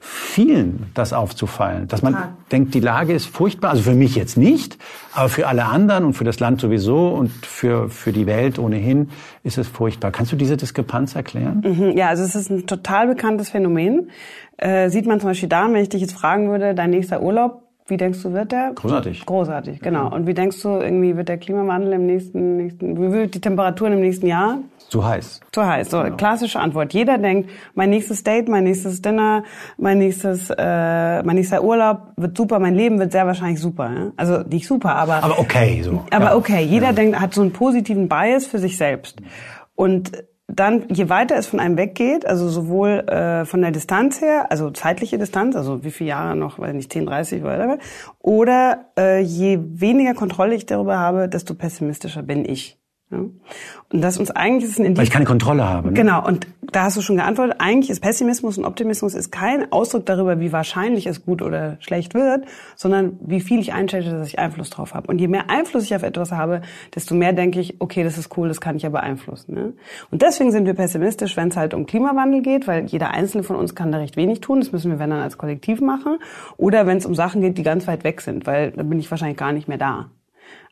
[0.04, 2.38] vielen das aufzufallen, dass man ja.
[2.52, 4.80] denkt, die Lage ist furchtbar, also für mich jetzt nicht,
[5.14, 9.12] aber für alle anderen und für das Land sowieso und für, für die Welt ohnehin
[9.44, 10.12] ist es furchtbar.
[10.12, 11.62] Kannst du diese Diskrepanz erklären?
[11.64, 14.10] Mhm, ja, also es ist ein total bekanntes Phänomen.
[14.58, 17.62] Äh, sieht man zum Beispiel da, wenn ich dich jetzt fragen würde, dein nächster Urlaub,
[17.92, 18.72] wie denkst du, wird der?
[18.74, 19.26] Großartig.
[19.26, 20.12] Großartig, genau.
[20.12, 23.94] Und wie denkst du, irgendwie wird der Klimawandel im nächsten, nächsten wie wird die Temperaturen
[23.94, 24.60] im nächsten Jahr?
[24.88, 25.42] Zu heiß.
[25.52, 25.92] Zu heiß.
[25.92, 26.16] So, genau.
[26.16, 26.94] klassische Antwort.
[26.94, 29.44] Jeder denkt, mein nächstes Date, mein nächstes Dinner,
[29.78, 33.92] mein nächstes, äh, mein nächster Urlaub wird super, mein Leben wird sehr wahrscheinlich super.
[33.94, 34.12] Ja?
[34.16, 35.24] Also nicht super, aber.
[35.24, 36.06] Aber okay, so.
[36.12, 36.36] Aber ja.
[36.36, 36.64] okay.
[36.64, 36.94] Jeder ja.
[36.94, 39.22] denkt, hat so einen positiven Bias für sich selbst.
[39.76, 40.12] Und
[40.56, 44.72] dann, je weiter es von einem weggeht, also sowohl äh, von der Distanz her, also
[44.72, 47.78] zeitliche Distanz, also wie viele Jahre noch, weiß nicht, 10, 30 oder
[48.20, 52.81] oder äh, je weniger Kontrolle ich darüber habe, desto pessimistischer bin ich.
[53.12, 53.18] Ja?
[53.18, 55.90] Und das uns eigentlich ist ein Indiz Weil ich keine Kontrolle habe.
[55.90, 55.94] Ne?
[55.94, 60.06] Genau, und da hast du schon geantwortet, eigentlich ist Pessimismus und Optimismus ist kein Ausdruck
[60.06, 62.46] darüber, wie wahrscheinlich es gut oder schlecht wird,
[62.76, 65.08] sondern wie viel ich einschätze, dass ich Einfluss drauf habe.
[65.08, 66.62] Und je mehr Einfluss ich auf etwas habe,
[66.96, 69.54] desto mehr denke ich, okay, das ist cool, das kann ich ja beeinflussen.
[69.54, 69.74] Ne?
[70.10, 73.58] Und deswegen sind wir pessimistisch, wenn es halt um Klimawandel geht, weil jeder Einzelne von
[73.58, 76.18] uns kann da recht wenig tun, das müssen wir, wenn dann, als Kollektiv machen.
[76.58, 79.12] Oder wenn es um Sachen geht, die ganz weit weg sind, weil dann bin ich
[79.12, 80.10] wahrscheinlich gar nicht mehr da.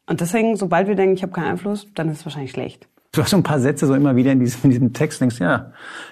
[0.10, 2.88] Und deswegen, sobald wir denken, ich habe keinen Einfluss, dann ist es wahrscheinlich schlecht.
[3.12, 5.40] Du hast so ein paar Sätze so immer wieder in diesem, in diesem Text, denkst,
[5.40, 5.72] ja,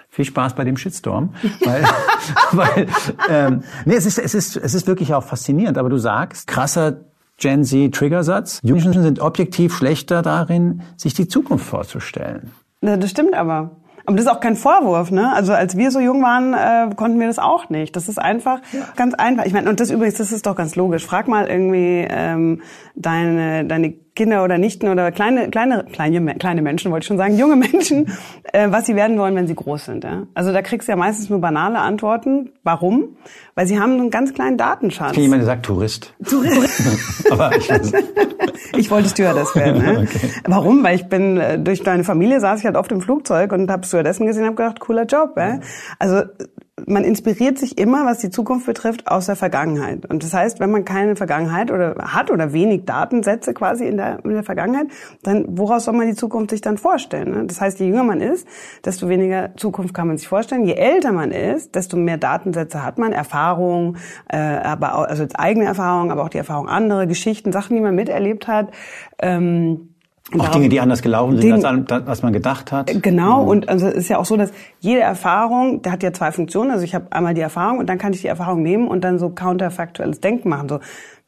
[0.10, 1.34] viel Spaß bei dem Shitstorm.
[1.66, 1.84] weil,
[2.52, 2.88] weil
[3.28, 7.02] ähm, nee, es ist, es, ist, es ist wirklich auch faszinierend, aber du sagst, krasser
[7.38, 12.52] Gen Z Triggersatz, Jugendlichen sind objektiv schlechter darin, sich die Zukunft vorzustellen.
[12.82, 13.78] Das stimmt aber.
[14.08, 15.34] Aber das ist auch kein Vorwurf, ne?
[15.34, 17.94] Also als wir so jung waren, äh, konnten wir das auch nicht.
[17.94, 18.88] Das ist einfach ja.
[18.96, 19.46] ganz einfach.
[19.46, 21.06] Ich meine, und das übrigens, das ist doch ganz logisch.
[21.06, 22.62] Frag mal irgendwie ähm,
[22.96, 27.38] deine deine Kinder oder Nichten oder kleine, kleine, kleine, kleine Menschen, wollte ich schon sagen,
[27.38, 28.12] junge Menschen,
[28.52, 30.04] äh, was sie werden wollen, wenn sie groß sind.
[30.04, 30.24] Ja?
[30.34, 32.50] Also da kriegst du ja meistens nur banale Antworten.
[32.64, 33.16] Warum?
[33.54, 35.12] Weil sie haben einen ganz kleinen Datenschatz.
[35.12, 36.16] Ich jemand, der sagt Tourist.
[36.28, 37.28] Tourist.
[37.32, 37.70] Aber ich,
[38.76, 39.84] ich wollte Stewardess werden.
[39.84, 40.00] Ne?
[40.00, 40.32] Okay.
[40.46, 40.84] Warum?
[40.84, 43.86] Weil ich bin, äh, durch deine Familie saß ich halt oft im Flugzeug und habe
[43.86, 45.36] Stewardessen gesehen und habe gedacht, cooler Job.
[45.38, 45.60] Ja?
[46.00, 46.24] Also
[46.86, 50.06] man inspiriert sich immer, was die Zukunft betrifft, aus der Vergangenheit.
[50.06, 54.24] Und das heißt, wenn man keine Vergangenheit oder hat oder wenig Datensätze quasi in der,
[54.24, 54.88] in der Vergangenheit,
[55.24, 57.32] dann woraus soll man die Zukunft sich dann vorstellen?
[57.32, 57.46] Ne?
[57.48, 58.48] Das heißt, je jünger man ist,
[58.86, 60.66] desto weniger Zukunft kann man sich vorstellen.
[60.66, 63.98] Je älter man ist, desto mehr Datensätze hat man, Erfahrungen,
[64.30, 67.96] äh, aber auch, also eigene Erfahrungen, aber auch die Erfahrung anderer, Geschichten, Sachen, die man
[67.96, 68.70] miterlebt hat.
[69.20, 69.96] Ähm,
[70.38, 72.92] auch Dinge, die anders gelaufen sind, Dinge, als, als man gedacht hat.
[73.02, 73.50] Genau, mhm.
[73.50, 76.72] und also es ist ja auch so, dass jede Erfahrung, der hat ja zwei Funktionen.
[76.72, 79.20] Also ich habe einmal die Erfahrung und dann kann ich die Erfahrung nehmen und dann
[79.20, 80.68] so counterfaktuelles Denken machen.
[80.68, 80.80] So,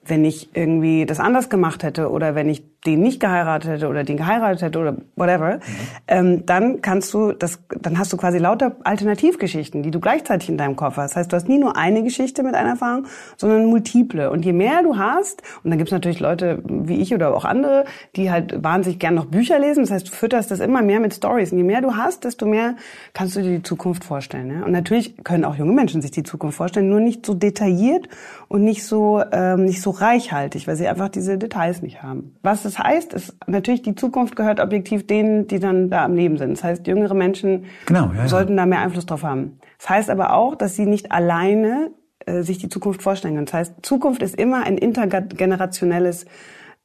[0.06, 4.04] wenn ich irgendwie das anders gemacht hätte oder wenn ich den nicht geheiratet hätte oder
[4.04, 5.62] den geheiratet hätte oder whatever, mhm.
[6.08, 10.58] ähm, dann kannst du das, dann hast du quasi lauter Alternativgeschichten, die du gleichzeitig in
[10.58, 11.12] deinem Kopf hast.
[11.12, 14.32] Das heißt, du hast nie nur eine Geschichte mit einer Erfahrung, sondern multiple.
[14.32, 17.46] Und je mehr du hast, und dann gibt es natürlich Leute wie ich oder auch
[17.46, 19.84] andere, die halt wahnsinnig gern noch Bücher lesen.
[19.84, 21.52] Das heißt, du fütterst das immer mehr mit Stories.
[21.52, 22.76] Und je mehr du hast, desto mehr
[23.14, 24.48] kannst du dir die Zukunft vorstellen.
[24.48, 24.66] Ne?
[24.66, 28.08] Und natürlich können auch junge Menschen sich die Zukunft vorstellen, nur nicht so detailliert
[28.48, 32.36] und nicht so ähm, nicht so reichhaltig, weil sie einfach diese Details nicht haben.
[32.42, 36.38] Was das heißt, ist natürlich die Zukunft gehört objektiv denen, die dann da am Leben
[36.38, 36.52] sind.
[36.52, 38.28] Das heißt, jüngere Menschen genau, ja, ja.
[38.28, 39.60] sollten da mehr Einfluss drauf haben.
[39.80, 41.92] Das heißt aber auch, dass sie nicht alleine
[42.26, 43.48] äh, sich die Zukunft vorstellen können.
[43.48, 46.26] Das heißt, Zukunft ist immer ein intergenerationelles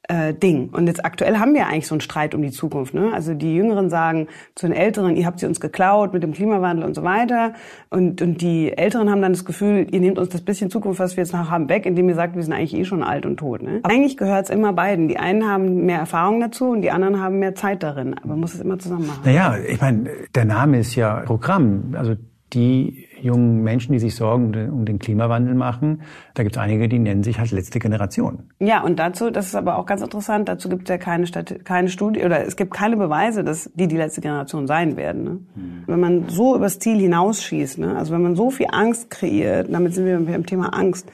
[0.09, 0.69] äh, Ding.
[0.71, 2.95] Und jetzt aktuell haben wir eigentlich so einen Streit um die Zukunft.
[2.95, 3.12] Ne?
[3.12, 6.85] Also die Jüngeren sagen zu den Älteren, ihr habt sie uns geklaut mit dem Klimawandel
[6.85, 7.55] und so weiter.
[7.90, 11.17] Und, und die Älteren haben dann das Gefühl, ihr nehmt uns das bisschen Zukunft, was
[11.17, 13.38] wir jetzt noch haben, weg, indem ihr sagt, wir sind eigentlich eh schon alt und
[13.38, 13.62] tot.
[13.62, 13.81] Ne?
[13.83, 15.09] Aber eigentlich gehört es immer beiden.
[15.09, 18.14] Die einen haben mehr Erfahrung dazu und die anderen haben mehr Zeit darin.
[18.14, 19.21] Aber man muss es immer zusammen machen.
[19.25, 21.95] Naja, ich meine, der Name ist ja Programm.
[21.97, 22.14] Also
[22.55, 26.03] die jungen Menschen, die sich Sorgen um den Klimawandel machen,
[26.35, 28.51] da gibt es einige, die nennen sich halt letzte Generation.
[28.61, 31.64] Ja, und dazu, das ist aber auch ganz interessant, dazu gibt es ja keine, Stadt,
[31.64, 35.25] keine Studie oder es gibt keine Beweise, dass die die letzte Generation sein werden.
[35.25, 35.31] Ne?
[35.31, 35.83] Hm.
[35.87, 37.97] Wenn man so übers Ziel hinausschießt, ne?
[37.97, 41.11] also wenn man so viel Angst kreiert, damit sind wir beim Thema Angst,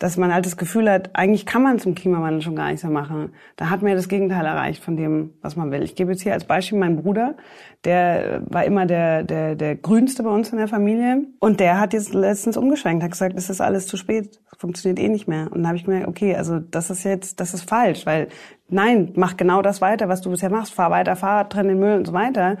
[0.00, 2.90] dass man halt das Gefühl hat, eigentlich kann man zum Klimawandel schon gar nichts mehr
[2.90, 3.34] machen.
[3.56, 5.82] Da hat man ja das Gegenteil erreicht von dem, was man will.
[5.82, 7.36] Ich gebe jetzt hier als Beispiel meinen Bruder,
[7.84, 11.92] der war immer der, der, der Grünste bei uns in der Familie und der hat
[11.92, 15.52] jetzt letztens umgeschwenkt, hat gesagt, es ist alles zu spät, funktioniert eh nicht mehr.
[15.52, 18.28] Und dann habe ich gemerkt, okay, also das ist jetzt, das ist falsch, weil
[18.68, 21.98] nein, mach genau das weiter, was du bisher machst, fahr weiter Fahrrad, trenn den Müll
[21.98, 22.56] und so weiter.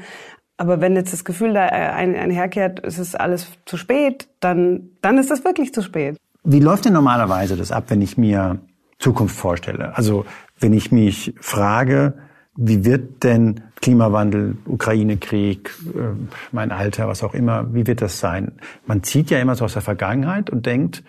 [0.58, 5.16] Aber wenn jetzt das Gefühl da ein, einherkehrt, es ist alles zu spät, dann, dann
[5.16, 6.18] ist das wirklich zu spät.
[6.42, 8.60] Wie läuft denn normalerweise das ab, wenn ich mir
[8.98, 9.96] Zukunft vorstelle?
[9.96, 10.24] Also
[10.58, 12.14] wenn ich mich frage,
[12.56, 15.98] wie wird denn Klimawandel, Ukraine-Krieg, äh,
[16.52, 18.58] mein Alter, was auch immer, wie wird das sein?
[18.86, 21.02] Man zieht ja immer so aus der Vergangenheit und denkt,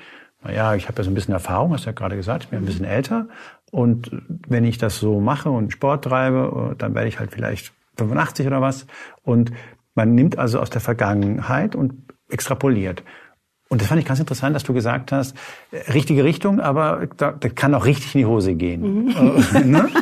[0.43, 2.49] na ja, ich habe ja so ein bisschen Erfahrung, hast du ja gerade gesagt, ich
[2.49, 3.27] bin ein bisschen älter.
[3.71, 4.11] Und
[4.47, 8.61] wenn ich das so mache und Sport treibe, dann werde ich halt vielleicht 85 oder
[8.61, 8.87] was.
[9.23, 9.51] Und
[9.93, 11.93] man nimmt also aus der Vergangenheit und
[12.29, 13.03] extrapoliert.
[13.71, 15.33] Und das fand ich ganz interessant, dass du gesagt hast,
[15.71, 19.05] äh, richtige Richtung, aber da, das kann auch richtig in die Hose gehen.
[19.05, 19.45] Mhm.
[19.55, 19.89] Äh, ne?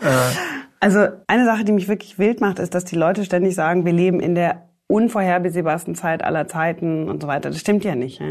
[0.00, 0.34] Äh.
[0.80, 3.92] also eine Sache, die mich wirklich wild macht, ist, dass die Leute ständig sagen, wir
[3.94, 7.50] leben in der unvorhersehbarsten Zeit aller Zeiten und so weiter.
[7.50, 8.22] Das stimmt ja nicht.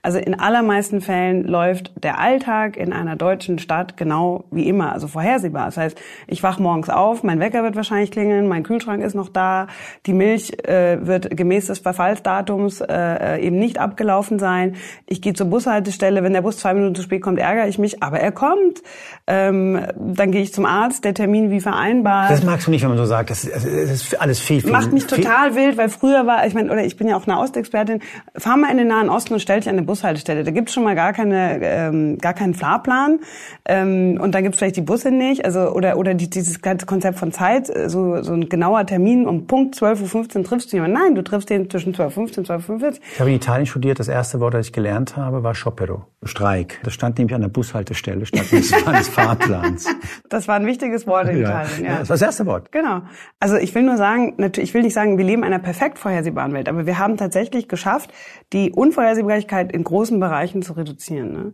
[0.00, 5.08] Also in allermeisten Fällen läuft der Alltag in einer deutschen Stadt genau wie immer, also
[5.08, 5.66] vorhersehbar.
[5.66, 9.28] Das heißt, ich wach morgens auf, mein Wecker wird wahrscheinlich klingeln, mein Kühlschrank ist noch
[9.28, 9.66] da,
[10.06, 14.76] die Milch äh, wird gemäß des Verfallsdatums äh, eben nicht abgelaufen sein.
[15.06, 18.04] Ich gehe zur Bushaltestelle, wenn der Bus zwei Minuten zu spät kommt, ärgere ich mich,
[18.04, 18.82] aber er kommt.
[19.26, 22.30] Ähm, dann gehe ich zum Arzt, der Termin wie vereinbart.
[22.30, 24.70] Das magst du nicht, wenn man so sagt, das, das ist alles viel, viel.
[24.70, 27.38] Macht mich total wild, weil früher war, ich meine, oder ich bin ja auch eine
[27.38, 28.00] Ostexpertin,
[28.36, 30.44] fahr mal in den Nahen Osten und stell dich an eine Bushaltestelle.
[30.44, 33.20] Da gibt's schon mal gar keine, ähm, gar keinen Fahrplan
[33.64, 37.18] ähm, und dann gibt's vielleicht die Busse nicht, also oder oder die, dieses ganze Konzept
[37.18, 40.98] von Zeit, äh, so so ein genauer Termin um Punkt 12:15 Uhr triffst du jemanden.
[40.98, 43.00] Nein, du triffst den zwischen 12:15 und 12:45.
[43.12, 43.98] Ich habe in Italien studiert.
[43.98, 46.80] Das erste Wort, das ich gelernt habe, war Sciopero, Streik.
[46.82, 48.70] Das stand nämlich an der Bushaltestelle statt des
[49.08, 49.86] Fahrplans.
[50.28, 51.84] Das war ein wichtiges Wort in Italien.
[51.84, 51.98] Ja, ja.
[52.00, 52.72] das war das erste Wort.
[52.72, 53.02] Genau.
[53.40, 55.98] Also ich will nur sagen, natürlich, ich will nicht sagen, wir leben in einer perfekt
[55.98, 56.68] vorher unvorhersehbaren Welt.
[56.68, 58.12] Aber wir haben tatsächlich geschafft,
[58.52, 61.32] die Unvorhersehbarkeit in großen Bereichen zu reduzieren.
[61.32, 61.52] Ne?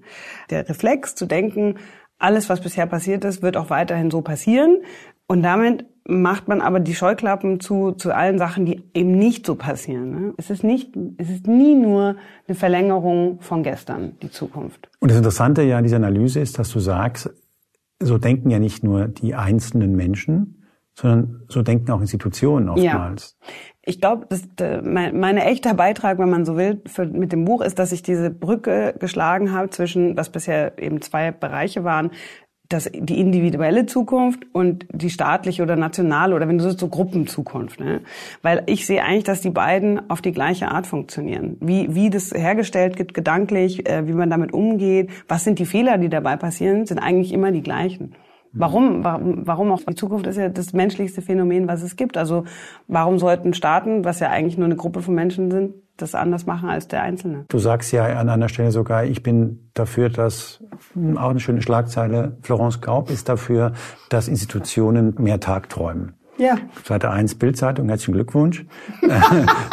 [0.51, 1.77] Der Reflex zu denken,
[2.19, 4.83] alles, was bisher passiert ist, wird auch weiterhin so passieren.
[5.27, 9.55] Und damit macht man aber die Scheuklappen zu, zu allen Sachen, die eben nicht so
[9.55, 10.11] passieren.
[10.11, 10.35] Ne?
[10.37, 12.17] Es ist nicht, es ist nie nur
[12.47, 14.91] eine Verlängerung von gestern, die Zukunft.
[15.01, 17.31] Und das Interessante ja an dieser Analyse ist, dass du sagst,
[18.03, 20.60] so denken ja nicht nur die einzelnen Menschen,
[20.95, 23.37] sondern so denken auch Institutionen oftmals.
[23.41, 24.27] Ja ich glaube,
[24.83, 28.03] mein, meine echter Beitrag, wenn man so will, für, mit dem Buch ist, dass ich
[28.03, 32.11] diese Brücke geschlagen habe zwischen, was bisher eben zwei Bereiche waren,
[32.69, 37.81] das, die individuelle Zukunft und die staatliche oder nationale oder wenn du so, so Gruppenzukunft.
[37.81, 38.03] Ne?
[38.43, 41.57] Weil ich sehe eigentlich, dass die beiden auf die gleiche Art funktionieren.
[41.61, 45.99] Wie, wie das hergestellt wird, gedanklich, äh, wie man damit umgeht, was sind die Fehler,
[45.99, 48.15] die dabei passieren, sind eigentlich immer die gleichen.
[48.53, 52.17] Warum, warum, warum auch die Zukunft ist ja das menschlichste Phänomen, was es gibt.
[52.17, 52.45] Also
[52.89, 56.69] warum sollten Staaten, was ja eigentlich nur eine Gruppe von Menschen sind, das anders machen
[56.69, 57.45] als der Einzelne?
[57.49, 60.65] Du sagst ja an einer Stelle sogar, ich bin dafür, dass,
[61.17, 63.73] auch eine schöne Schlagzeile, Florence Gaub ist dafür,
[64.09, 66.15] dass Institutionen mehr Tagträumen.
[66.41, 66.57] Ja.
[66.87, 68.65] Seite 1 Bildzeitung, herzlichen Glückwunsch.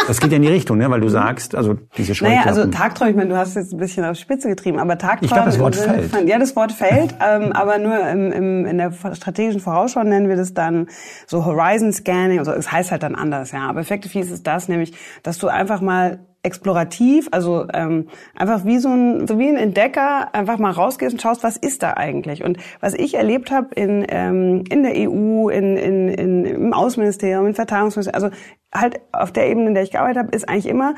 [0.07, 0.89] das geht ja in die Richtung, ne?
[0.91, 2.45] weil du sagst, also diese Scheuklappen.
[2.45, 5.25] Naja, also Tagträume, ich meine, du hast jetzt ein bisschen auf Spitze getrieben, aber Tagträume...
[5.25, 6.11] Ich glaube, das Wort fällt.
[6.11, 10.27] Von, ja, das Wort fällt, ähm, aber nur im, im, in der strategischen Vorausschau nennen
[10.27, 10.87] wir das dann
[11.25, 13.69] so Horizon Scanning, also es heißt halt dann anders, ja.
[13.69, 18.79] Aber effektiv hieß es das, nämlich, dass du einfach mal explorativ, also ähm, einfach wie
[18.79, 22.43] so ein so wie ein Entdecker einfach mal rausgehst und schaust, was ist da eigentlich?
[22.43, 27.45] Und was ich erlebt habe in ähm, in der EU, in, in, in im Außenministerium,
[27.45, 28.35] im Verteidigungsministerium, also
[28.73, 30.95] halt auf der Ebene, in der ich gearbeitet habe, ist eigentlich immer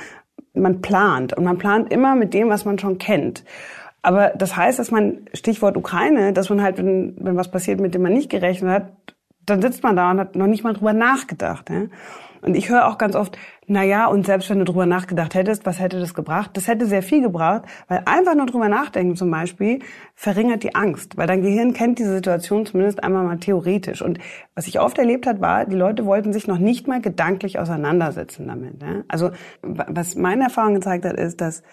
[0.54, 3.44] man plant und man plant immer mit dem, was man schon kennt.
[4.02, 7.94] Aber das heißt, dass man Stichwort Ukraine, dass man halt wenn, wenn was passiert, mit
[7.94, 8.94] dem man nicht gerechnet hat,
[9.46, 11.70] dann sitzt man da und hat noch nicht mal drüber nachgedacht.
[11.70, 11.84] Ja?
[12.42, 15.66] Und ich höre auch ganz oft, na ja, und selbst wenn du drüber nachgedacht hättest,
[15.66, 16.52] was hätte das gebracht?
[16.54, 19.80] Das hätte sehr viel gebracht, weil einfach nur drüber nachdenken zum Beispiel
[20.16, 24.02] verringert die Angst, weil dein Gehirn kennt diese Situation zumindest einmal mal theoretisch.
[24.02, 24.20] Und
[24.56, 28.48] was ich oft erlebt hat, war, die Leute wollten sich noch nicht mal gedanklich auseinandersetzen
[28.48, 28.82] damit.
[28.82, 29.04] Ne?
[29.08, 31.64] Also was meine Erfahrung gezeigt hat, ist, dass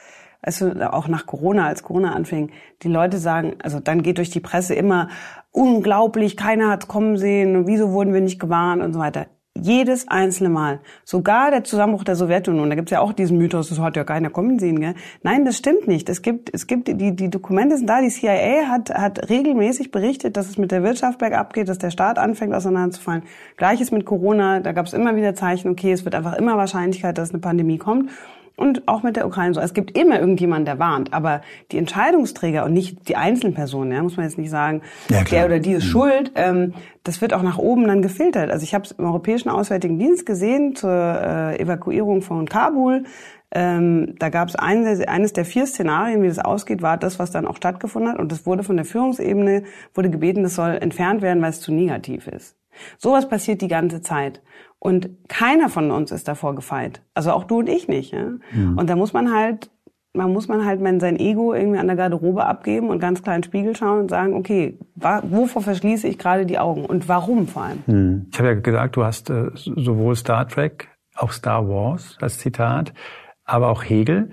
[0.42, 2.50] also auch nach Corona, als Corona anfing,
[2.83, 5.09] die Leute sagen, also dann geht durch die Presse immer
[5.50, 9.26] unglaublich, keiner hat's kommen sehen, wieso wurden wir nicht gewarnt und so weiter.
[9.61, 10.81] Jedes einzelne Mal.
[11.05, 14.31] Sogar der Zusammenbruch der Sowjetunion, da gibt's ja auch diesen Mythos, das hat ja keiner
[14.31, 14.81] kommen sehen.
[14.81, 14.95] Gell?
[15.23, 16.09] Nein, das stimmt nicht.
[16.09, 18.01] Es gibt, es gibt die, die Dokumente sind da.
[18.01, 21.90] Die CIA hat, hat regelmäßig berichtet, dass es mit der Wirtschaft bergab geht, dass der
[21.90, 23.23] Staat anfängt auseinanderzufallen.
[23.57, 27.31] Gleiches mit Corona, da gab's immer wieder Zeichen, okay, es wird einfach immer Wahrscheinlichkeit, dass
[27.31, 28.11] eine Pandemie kommt.
[28.57, 29.61] Und auch mit der Ukraine so.
[29.61, 31.12] Es gibt immer irgendjemand, der warnt.
[31.12, 31.42] Aber
[31.73, 35.59] die Entscheidungsträger und nicht die Einzelpersonen, ja, muss man jetzt nicht sagen, ja, der oder
[35.59, 35.88] die ist mhm.
[35.88, 38.51] schuld, ähm, das wird auch nach oben dann gefiltert.
[38.51, 43.05] Also ich habe es im Europäischen Auswärtigen Dienst gesehen zur äh, Evakuierung von Kabul.
[43.53, 47.31] Ähm, da gab es eines, eines der vier Szenarien, wie das ausgeht, war das, was
[47.31, 48.19] dann auch stattgefunden hat.
[48.19, 49.64] Und das wurde von der Führungsebene,
[49.95, 52.57] wurde gebeten, das soll entfernt werden, weil es zu negativ ist.
[52.99, 54.42] Sowas passiert die ganze Zeit.
[54.87, 57.03] Und keiner von uns ist davor gefeit.
[57.12, 58.12] Also auch du und ich nicht.
[58.12, 58.29] Ja?
[58.53, 58.79] Mhm.
[58.79, 59.68] Und da muss man halt,
[60.12, 63.42] man muss man halt sein Ego irgendwie an der Garderobe abgeben und ganz klar in
[63.42, 67.62] den Spiegel schauen und sagen, okay, wovor verschließe ich gerade die Augen und warum vor
[67.62, 67.83] allem?
[67.88, 68.27] Mhm.
[68.31, 72.94] Ich habe ja gesagt, du hast äh, sowohl Star Trek, auch Star Wars als Zitat,
[73.44, 74.31] aber auch Hegel.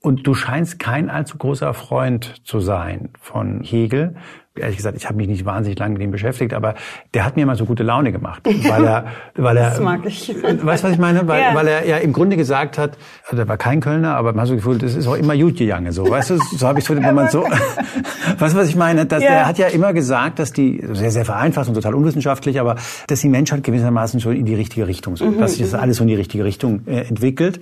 [0.00, 4.14] Und du scheinst kein allzu großer Freund zu sein von Hegel
[4.60, 6.74] ehrlich gesagt, ich habe mich nicht wahnsinnig lange mit ihm beschäftigt, aber
[7.14, 10.34] der hat mir immer so gute Laune gemacht, weil er, weil er, das mag ich.
[10.42, 11.26] weißt du, was ich meine?
[11.28, 11.54] Weil, ja.
[11.54, 14.48] weil er ja im Grunde gesagt hat, also er war kein Kölner, aber man hat
[14.48, 16.96] so gefühlt, das ist auch immer gut gegangen, so, weißt du, so habe ich so,
[16.96, 17.42] wenn man so,
[18.38, 19.06] weißt du, was ich meine?
[19.06, 19.30] Dass, ja.
[19.30, 23.20] Der hat ja immer gesagt, dass die, sehr, sehr vereinfacht und total unwissenschaftlich, aber dass
[23.20, 25.38] die Menschheit gewissermaßen schon in die richtige Richtung so, mhm.
[25.38, 27.60] dass sich das alles so in die richtige Richtung äh, entwickelt.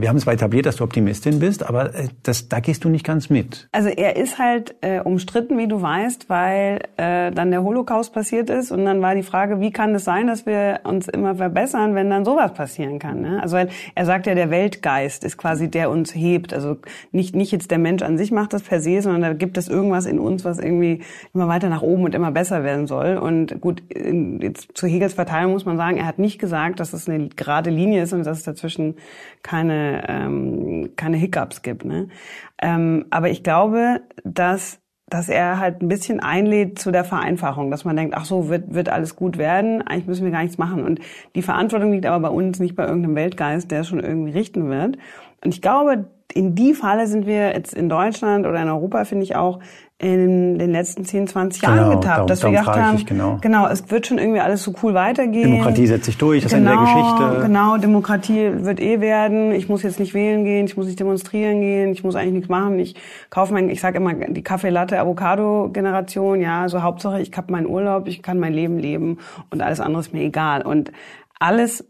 [0.00, 3.04] Wir haben zwar etabliert, dass du Optimistin bist, aber äh, das, da gehst du nicht
[3.04, 3.68] ganz mit.
[3.72, 8.48] Also er ist halt äh, umstritten, wie du weißt, weil äh, dann der Holocaust passiert
[8.48, 11.96] ist und dann war die Frage, wie kann es sein, dass wir uns immer verbessern,
[11.96, 13.22] wenn dann sowas passieren kann?
[13.22, 13.42] Ne?
[13.42, 16.54] Also er sagt ja, der Weltgeist ist quasi der uns hebt.
[16.54, 16.76] Also
[17.10, 19.66] nicht nicht jetzt der Mensch an sich macht das per se, sondern da gibt es
[19.66, 21.02] irgendwas in uns, was irgendwie
[21.34, 23.16] immer weiter nach oben und immer besser werden soll.
[23.16, 27.08] Und gut, jetzt zu Hegels Verteilung muss man sagen, er hat nicht gesagt, dass es
[27.08, 28.94] eine gerade Linie ist und dass es dazwischen
[29.42, 31.84] keine ähm, keine Hiccups gibt.
[31.84, 32.08] Ne?
[32.60, 37.84] Ähm, aber ich glaube, dass dass er halt ein bisschen einlädt zu der Vereinfachung, dass
[37.84, 40.84] man denkt, ach so, wird, wird alles gut werden, eigentlich müssen wir gar nichts machen.
[40.84, 41.00] Und
[41.34, 44.68] die Verantwortung liegt aber bei uns, nicht bei irgendeinem Weltgeist, der es schon irgendwie richten
[44.68, 44.98] wird.
[45.42, 49.24] Und ich glaube, in die Falle sind wir jetzt in Deutschland oder in Europa, finde
[49.24, 49.60] ich auch,
[50.00, 53.38] in den letzten 10, 20 Jahren genau, getappt, darum, dass wir gedacht haben, genau.
[53.40, 55.50] genau, es wird schon irgendwie alles so cool weitergehen.
[55.50, 57.42] Demokratie setzt sich durch, das genau, ist in der Geschichte.
[57.46, 59.50] Genau, Demokratie wird eh werden.
[59.50, 62.48] Ich muss jetzt nicht wählen gehen, ich muss nicht demonstrieren gehen, ich muss eigentlich nichts
[62.48, 62.78] machen.
[62.78, 62.94] Ich
[63.30, 67.50] kaufe mein, ich sage immer die Kaffee Latte Avocado Generation, ja, so Hauptsache ich habe
[67.50, 69.18] meinen Urlaub, ich kann mein Leben leben
[69.50, 70.62] und alles andere ist mir egal.
[70.62, 70.92] Und
[71.40, 71.84] alles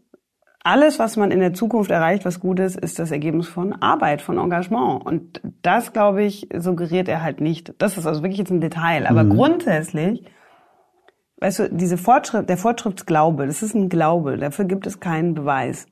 [0.69, 4.21] alles, was man in der Zukunft erreicht, was gut ist, ist das Ergebnis von Arbeit,
[4.21, 5.03] von Engagement.
[5.03, 7.73] Und das, glaube ich, suggeriert er halt nicht.
[7.79, 9.07] Das ist also wirklich jetzt ein Detail.
[9.07, 9.31] Aber mhm.
[9.31, 10.23] grundsätzlich,
[11.39, 14.37] weißt du, diese Fortschritt, der Fortschrittsglaube, das ist ein Glaube.
[14.37, 15.87] Dafür gibt es keinen Beweis.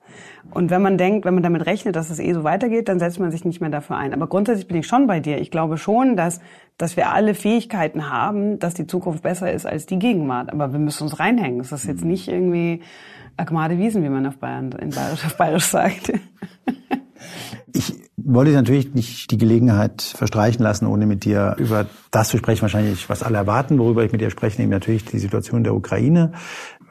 [0.51, 3.19] Und wenn man denkt, wenn man damit rechnet, dass es eh so weitergeht, dann setzt
[3.19, 4.13] man sich nicht mehr dafür ein.
[4.13, 5.39] Aber grundsätzlich bin ich schon bei dir.
[5.39, 6.39] Ich glaube schon, dass,
[6.77, 10.53] dass wir alle Fähigkeiten haben, dass die Zukunft besser ist als die Gegenwart.
[10.53, 11.57] Aber wir müssen uns reinhängen.
[11.57, 12.11] Das ist jetzt mhm.
[12.11, 12.83] nicht irgendwie,
[13.37, 16.11] Agmade Wiesen, wie man auf Bayern, in Bayerisch, auf Bayerisch sagt.
[17.73, 22.63] Ich wollte natürlich nicht die Gelegenheit verstreichen lassen, ohne mit dir über das zu sprechen,
[22.63, 26.33] wahrscheinlich, was alle erwarten, worüber ich mit dir spreche, nämlich natürlich die Situation der Ukraine.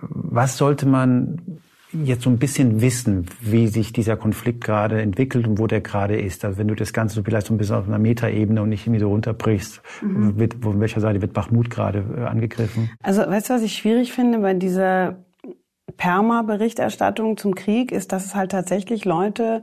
[0.00, 1.60] Was sollte man
[2.04, 6.20] jetzt so ein bisschen wissen, wie sich dieser Konflikt gerade entwickelt und wo der gerade
[6.20, 6.44] ist.
[6.44, 8.86] Also wenn du das Ganze so vielleicht so ein bisschen auf einer Metaebene und nicht
[8.86, 10.38] irgendwie so runterbrichst, mhm.
[10.38, 12.90] wird, von welcher Seite wird Bachmut gerade äh, angegriffen?
[13.02, 15.24] Also weißt du, was ich schwierig finde bei dieser
[15.96, 19.62] Perma-Berichterstattung zum Krieg ist, dass es halt tatsächlich Leute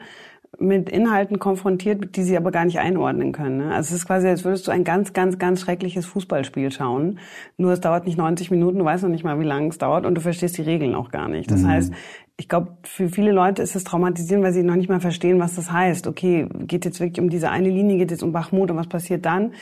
[0.59, 3.57] mit Inhalten konfrontiert, die sie aber gar nicht einordnen können.
[3.57, 3.73] Ne?
[3.73, 7.19] Also es ist quasi, als würdest du ein ganz, ganz, ganz schreckliches Fußballspiel schauen.
[7.57, 10.05] Nur es dauert nicht 90 Minuten, du weißt noch nicht mal, wie lange es dauert
[10.05, 11.49] und du verstehst die Regeln auch gar nicht.
[11.49, 11.67] Das mhm.
[11.67, 11.93] heißt,
[12.37, 15.55] ich glaube, für viele Leute ist es traumatisierend, weil sie noch nicht mal verstehen, was
[15.55, 16.07] das heißt.
[16.07, 19.25] Okay, geht jetzt wirklich um diese eine Linie, geht jetzt um Bachmut und was passiert
[19.25, 19.53] dann?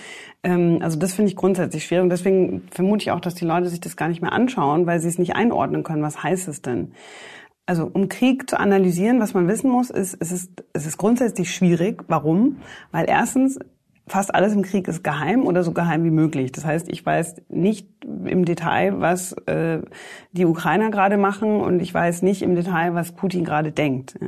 [0.44, 3.68] Ähm, also das finde ich grundsätzlich schwierig und deswegen vermute ich auch, dass die Leute
[3.68, 6.02] sich das gar nicht mehr anschauen, weil sie es nicht einordnen können.
[6.02, 6.94] Was heißt es denn?
[7.66, 11.54] Also um Krieg zu analysieren, was man wissen muss, ist, es ist, es ist grundsätzlich
[11.54, 12.04] schwierig.
[12.08, 12.58] Warum?
[12.92, 13.60] Weil erstens
[14.08, 16.52] fast alles im Krieg ist geheim oder so geheim wie möglich.
[16.52, 17.88] Das heißt, ich weiß nicht
[18.26, 19.80] im Detail, was äh,
[20.32, 24.16] die Ukrainer gerade machen und ich weiß nicht im Detail, was Putin gerade denkt.
[24.20, 24.28] Ja.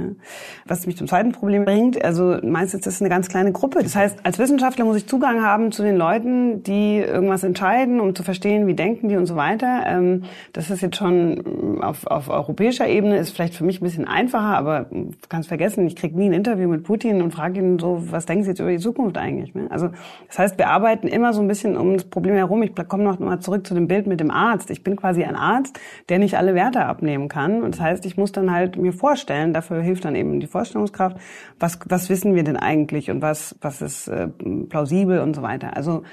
[0.65, 3.81] Was mich zum zweiten Problem bringt, also meistens ist das eine ganz kleine Gruppe.
[3.81, 8.15] Das heißt, als Wissenschaftler muss ich Zugang haben zu den Leuten, die irgendwas entscheiden, um
[8.15, 9.83] zu verstehen, wie denken die und so weiter.
[9.85, 14.07] Ähm, das ist jetzt schon auf, auf europäischer Ebene, ist vielleicht für mich ein bisschen
[14.07, 14.85] einfacher, aber
[15.29, 18.43] kannst vergessen, ich kriege nie ein Interview mit Putin und frage ihn so, was denken
[18.43, 19.53] Sie jetzt über die Zukunft eigentlich?
[19.55, 19.62] Ne?
[19.69, 19.89] Also
[20.27, 22.63] das heißt, wir arbeiten immer so ein bisschen um das Problem herum.
[22.63, 24.69] Ich komme noch mal zurück zu dem Bild mit dem Arzt.
[24.69, 27.63] Ich bin quasi ein Arzt, der nicht alle Werte abnehmen kann.
[27.63, 31.17] Und das heißt, ich muss dann halt mir vorstellen, dafür hilft dann eben die Vorstellungskraft,
[31.59, 35.75] was, was wissen wir denn eigentlich und was, was ist äh, plausibel und so weiter.
[35.75, 36.03] Also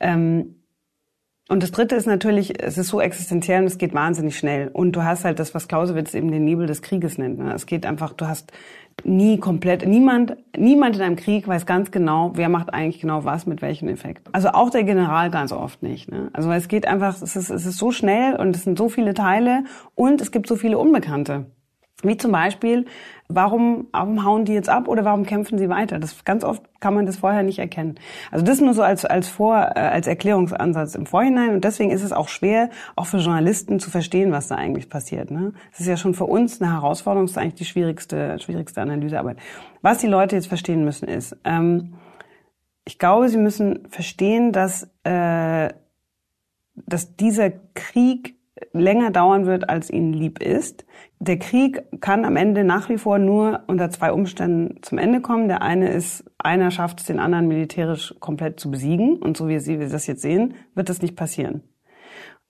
[0.00, 0.54] ähm,
[1.48, 4.68] und das Dritte ist natürlich, es ist so existenziell und es geht wahnsinnig schnell.
[4.68, 7.38] Und du hast halt das, was Clausewitz eben den Nebel des Krieges nennt.
[7.38, 7.54] Ne?
[7.54, 8.52] Es geht einfach, du hast
[9.04, 13.46] nie komplett, niemand, niemand in einem Krieg weiß ganz genau, wer macht eigentlich genau was
[13.46, 14.28] mit welchem Effekt.
[14.32, 16.10] Also auch der General ganz oft nicht.
[16.10, 16.28] Ne?
[16.34, 19.14] Also es geht einfach, es ist, es ist so schnell und es sind so viele
[19.14, 21.46] Teile und es gibt so viele Unbekannte.
[22.04, 22.86] Wie zum Beispiel,
[23.28, 25.98] warum, warum hauen die jetzt ab oder warum kämpfen sie weiter?
[25.98, 27.96] Das ganz oft kann man das vorher nicht erkennen.
[28.30, 32.04] Also das nur so als als Vor äh, als Erklärungsansatz im Vorhinein und deswegen ist
[32.04, 35.32] es auch schwer, auch für Journalisten zu verstehen, was da eigentlich passiert.
[35.32, 35.54] Ne?
[35.72, 39.38] Das ist ja schon für uns eine Herausforderung, das ist eigentlich die schwierigste schwierigste Analysearbeit.
[39.82, 41.94] Was die Leute jetzt verstehen müssen ist, ähm,
[42.84, 45.70] ich glaube, sie müssen verstehen, dass äh,
[46.86, 48.38] dass dieser Krieg
[48.72, 50.84] länger dauern wird, als ihnen lieb ist.
[51.20, 55.48] Der Krieg kann am Ende nach wie vor nur unter zwei Umständen zum Ende kommen.
[55.48, 59.16] Der eine ist, einer schafft es, den anderen militärisch komplett zu besiegen.
[59.16, 61.62] Und so wie Sie das jetzt sehen, wird das nicht passieren.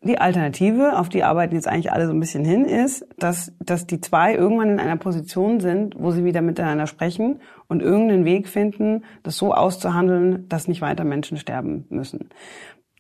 [0.03, 3.85] Die Alternative, auf die arbeiten jetzt eigentlich alle so ein bisschen hin, ist, dass, dass
[3.85, 8.49] die zwei irgendwann in einer Position sind, wo sie wieder miteinander sprechen und irgendeinen Weg
[8.49, 12.29] finden, das so auszuhandeln, dass nicht weiter Menschen sterben müssen.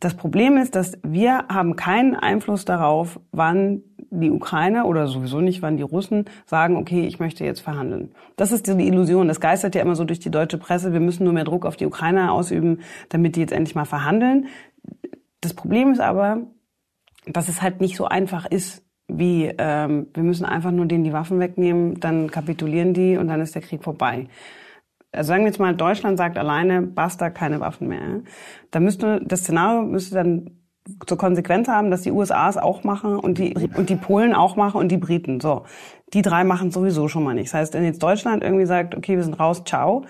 [0.00, 5.60] Das Problem ist, dass wir haben keinen Einfluss darauf, wann die Ukrainer oder sowieso nicht,
[5.60, 8.12] wann die Russen sagen, okay, ich möchte jetzt verhandeln.
[8.36, 9.28] Das ist die Illusion.
[9.28, 10.92] Das geistert ja immer so durch die deutsche Presse.
[10.92, 14.46] Wir müssen nur mehr Druck auf die Ukrainer ausüben, damit die jetzt endlich mal verhandeln.
[15.40, 16.38] Das Problem ist aber,
[17.26, 21.12] dass es halt nicht so einfach ist, wie ähm, wir müssen einfach nur denen die
[21.12, 24.28] Waffen wegnehmen, dann kapitulieren die und dann ist der Krieg vorbei
[25.12, 28.22] also sagen wir jetzt mal, Deutschland sagt alleine, basta, keine Waffen mehr.
[28.70, 30.50] Da müsste, das Szenario müsste dann
[31.06, 34.56] zur Konsequenz haben, dass die USA es auch machen und die, und die Polen auch
[34.56, 35.40] machen und die Briten.
[35.40, 35.64] So.
[36.14, 37.52] Die drei machen sowieso schon mal nichts.
[37.52, 40.04] Das heißt, wenn jetzt Deutschland irgendwie sagt, okay, wir sind raus, ciao,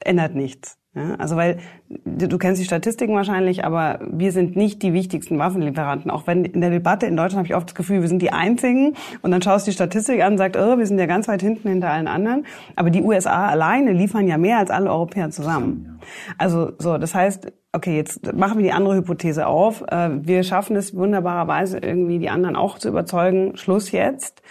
[0.00, 0.78] ändert nichts.
[0.94, 1.58] Ja, also weil
[2.04, 6.08] du kennst die Statistiken wahrscheinlich, aber wir sind nicht die wichtigsten Waffenlieferanten.
[6.08, 8.30] Auch wenn in der Debatte in Deutschland habe ich oft das Gefühl, wir sind die
[8.32, 8.94] einzigen.
[9.20, 11.42] Und dann schaust du die Statistik an und sagst, oh, wir sind ja ganz weit
[11.42, 12.46] hinten hinter allen anderen.
[12.76, 15.98] Aber die USA alleine liefern ja mehr als alle Europäer zusammen.
[16.38, 19.82] Also so, das heißt, okay, jetzt machen wir die andere Hypothese auf.
[19.88, 23.56] Äh, wir schaffen es wunderbarerweise irgendwie die anderen auch zu überzeugen.
[23.56, 24.42] Schluss jetzt.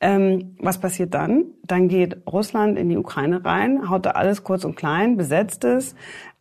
[0.00, 1.46] Ähm, was passiert dann?
[1.64, 5.96] Dann geht Russland in die Ukraine rein, haut da alles kurz und klein, besetzt es,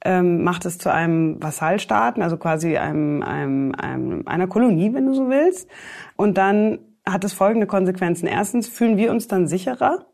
[0.06, 5.14] ähm, macht es zu einem Vasallstaaten, also quasi einem, einem, einem, einer Kolonie, wenn du
[5.14, 5.68] so willst.
[6.16, 8.28] Und dann hat es folgende Konsequenzen.
[8.28, 10.06] Erstens fühlen wir uns dann sicherer,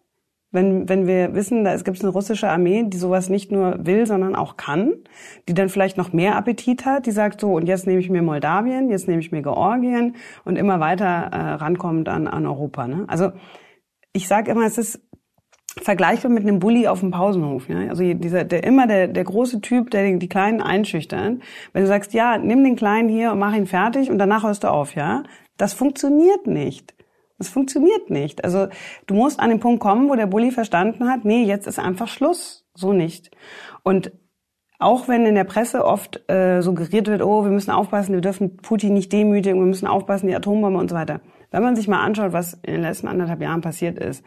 [0.53, 4.05] wenn, wenn wir wissen, da gibt es eine russische Armee, die sowas nicht nur will,
[4.05, 4.93] sondern auch kann,
[5.49, 8.21] die dann vielleicht noch mehr Appetit hat, die sagt so, und jetzt nehme ich mir
[8.21, 12.87] Moldawien, jetzt nehme ich mir Georgien und immer weiter äh, rankommt an, an Europa.
[12.87, 13.05] Ne?
[13.07, 13.31] Also
[14.13, 15.01] ich sage immer, es ist
[15.81, 17.67] vergleichbar mit einem Bully auf dem Pausenhof.
[17.67, 17.89] Ja?
[17.89, 21.39] Also dieser, der immer der, der große Typ, der die, die Kleinen einschüchtert.
[21.73, 24.63] Wenn du sagst, ja, nimm den Kleinen hier und mach ihn fertig und danach hörst
[24.63, 25.23] du auf, ja,
[25.57, 26.93] das funktioniert nicht.
[27.37, 28.43] Das funktioniert nicht.
[28.43, 28.67] Also
[29.07, 32.07] du musst an den Punkt kommen, wo der Bulli verstanden hat, nee, jetzt ist einfach
[32.07, 32.65] Schluss.
[32.75, 33.31] So nicht.
[33.83, 34.11] Und
[34.79, 38.57] auch wenn in der Presse oft äh, suggeriert wird, oh, wir müssen aufpassen, wir dürfen
[38.57, 41.21] Putin nicht demütigen, wir müssen aufpassen, die Atombombe und so weiter.
[41.51, 44.25] Wenn man sich mal anschaut, was in den letzten anderthalb Jahren passiert ist,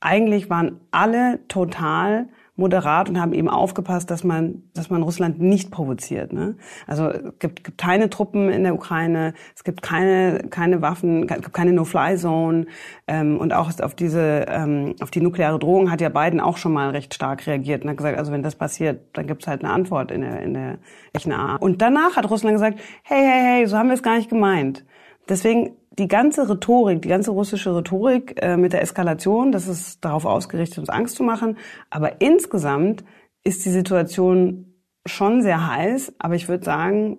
[0.00, 5.70] eigentlich waren alle total moderat und haben eben aufgepasst, dass man, dass man Russland nicht
[5.70, 6.32] provoziert.
[6.32, 6.56] Ne?
[6.86, 11.34] Also es gibt, gibt keine Truppen in der Ukraine, es gibt keine, keine Waffen, es
[11.34, 12.66] gibt keine No-Fly-Zone
[13.06, 16.72] ähm, und auch auf diese, ähm, auf die nukleare Drohung hat ja Biden auch schon
[16.72, 19.62] mal recht stark reagiert und hat gesagt, also wenn das passiert, dann gibt es halt
[19.62, 20.78] eine Antwort in der, in der
[21.12, 21.56] echten A.
[21.56, 24.84] Und danach hat Russland gesagt, hey, hey, hey, so haben wir es gar nicht gemeint.
[25.28, 30.24] Deswegen die ganze Rhetorik, die ganze russische Rhetorik äh, mit der Eskalation, das ist darauf
[30.24, 31.56] ausgerichtet, uns Angst zu machen.
[31.90, 33.04] Aber insgesamt
[33.44, 34.74] ist die Situation
[35.06, 36.14] schon sehr heiß.
[36.18, 37.18] Aber ich würde sagen,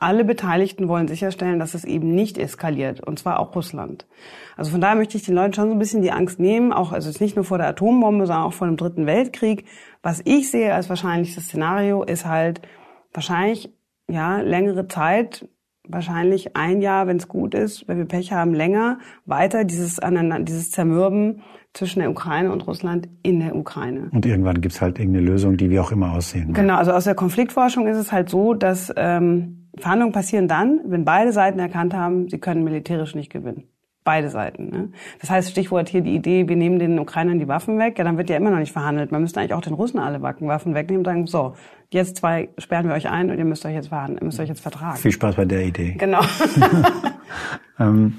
[0.00, 3.00] alle Beteiligten wollen sicherstellen, dass es eben nicht eskaliert.
[3.00, 4.06] Und zwar auch Russland.
[4.56, 6.92] Also von daher möchte ich den Leuten schon so ein bisschen die Angst nehmen, auch,
[6.92, 9.64] also jetzt nicht nur vor der Atombombe, sondern auch vor dem Dritten Weltkrieg.
[10.02, 12.60] Was ich sehe als wahrscheinlichstes Szenario ist halt
[13.12, 13.72] wahrscheinlich,
[14.08, 15.48] ja, längere Zeit,
[15.88, 20.00] wahrscheinlich ein Jahr, wenn es gut ist, wenn wir Pech haben, länger weiter dieses,
[20.40, 24.08] dieses Zermürben zwischen der Ukraine und Russland in der Ukraine.
[24.12, 26.52] Und irgendwann gibt's halt irgendeine Lösung, die wie auch immer aussehen.
[26.54, 31.04] Genau, also aus der Konfliktforschung ist es halt so, dass ähm, Verhandlungen passieren dann, wenn
[31.04, 33.64] beide Seiten erkannt haben, sie können militärisch nicht gewinnen.
[34.04, 34.70] Beide Seiten.
[34.70, 34.92] Ne?
[35.20, 38.16] Das heißt, Stichwort hier die Idee, wir nehmen den Ukrainern die Waffen weg, ja, dann
[38.16, 39.10] wird ja immer noch nicht verhandelt.
[39.10, 41.54] Man müsste eigentlich auch den Russen alle Waffen wegnehmen und sagen, so,
[41.92, 44.48] jetzt zwei sperren wir euch ein und ihr müsst euch jetzt verhandeln, ihr müsst euch
[44.48, 44.96] jetzt vertragen.
[44.96, 45.94] Viel Spaß bei der Idee.
[45.98, 46.20] Genau.
[47.78, 48.18] ähm,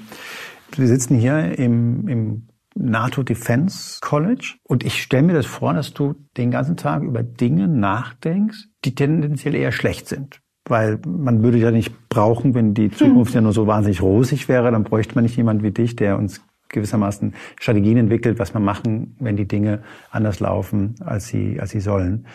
[0.74, 5.92] wir sitzen hier im, im NATO Defense College und ich stelle mir das vor, dass
[5.94, 10.40] du den ganzen Tag über Dinge nachdenkst, die tendenziell eher schlecht sind
[10.70, 14.70] weil man würde ja nicht brauchen, wenn die Zukunft ja nur so wahnsinnig rosig wäre,
[14.70, 19.16] dann bräuchte man nicht jemand wie dich, der uns gewissermaßen Strategien entwickelt, was man machen,
[19.18, 22.26] wenn die Dinge anders laufen, als sie, als sie sollen.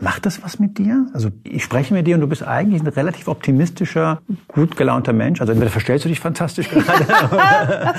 [0.00, 1.06] Macht das was mit dir?
[1.12, 5.40] Also ich spreche mit dir und du bist eigentlich ein relativ optimistischer, gut gelaunter Mensch.
[5.40, 7.06] Also entweder verstellst du dich fantastisch gerade,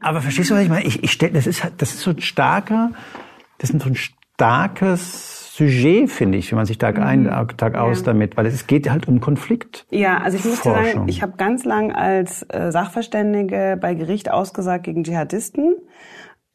[0.00, 0.84] aber verstehst du, was ich meine?
[0.84, 2.90] Ich, ich stell, das ist das ist so ein starker,
[3.58, 7.48] das ist so ein starkes Sujet, finde ich, wenn man sich Tag ein, mhm.
[7.58, 8.06] Tag aus ja.
[8.06, 9.86] damit, weil es geht halt um Konflikt.
[9.90, 14.84] Ja, also ich muss sagen, ich habe ganz lang als äh, Sachverständige bei Gericht ausgesagt
[14.84, 15.74] gegen Dschihadisten.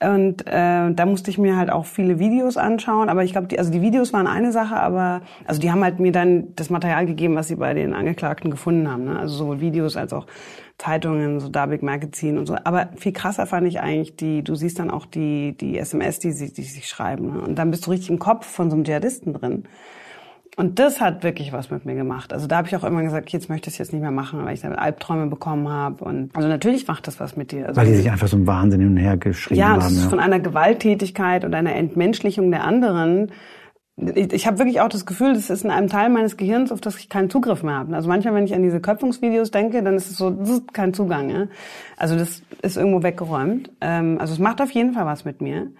[0.04, 3.08] Und äh, da musste ich mir halt auch viele Videos anschauen.
[3.08, 6.00] Aber ich glaube, die, also die Videos waren eine Sache, aber also die haben halt
[6.00, 9.06] mir dann das Material gegeben, was sie bei den Angeklagten gefunden haben.
[9.06, 9.18] Ne?
[9.18, 10.28] Also sowohl Videos als auch
[10.78, 12.58] Zeitungen, so Dabik Magazine und so.
[12.66, 16.34] Aber viel krasser fand ich eigentlich die, du siehst dann auch die, die SMS, die
[16.34, 17.32] sie, die sich schreiben.
[17.32, 17.42] Ne?
[17.42, 19.64] Und dann bist du richtig im Kopf von so einem Dschihadisten drin.
[20.58, 22.32] Und das hat wirklich was mit mir gemacht.
[22.32, 24.46] Also da habe ich auch immer gesagt, jetzt möchte ich es jetzt nicht mehr machen,
[24.46, 26.04] weil ich dann Albträume bekommen habe.
[26.04, 27.68] Und also natürlich macht das was mit dir.
[27.68, 29.96] Also weil die sich einfach so ein Wahnsinn hin und her geschrieben ja, haben.
[29.96, 33.32] Ja, von einer Gewalttätigkeit und einer Entmenschlichung der anderen
[33.98, 36.82] ich, ich habe wirklich auch das Gefühl, das ist in einem Teil meines Gehirns, auf
[36.82, 37.96] das ich keinen Zugriff mehr habe.
[37.96, 40.94] Also manchmal, wenn ich an diese Köpfungsvideos denke, dann ist es so, das ist kein
[40.94, 41.30] Zugang.
[41.30, 41.48] Ja?
[41.96, 43.72] Also das ist irgendwo weggeräumt.
[43.80, 45.72] Ähm, also es macht auf jeden Fall was mit mir.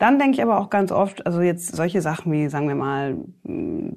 [0.00, 3.18] Dann denke ich aber auch ganz oft, also jetzt solche Sachen wie, sagen wir mal,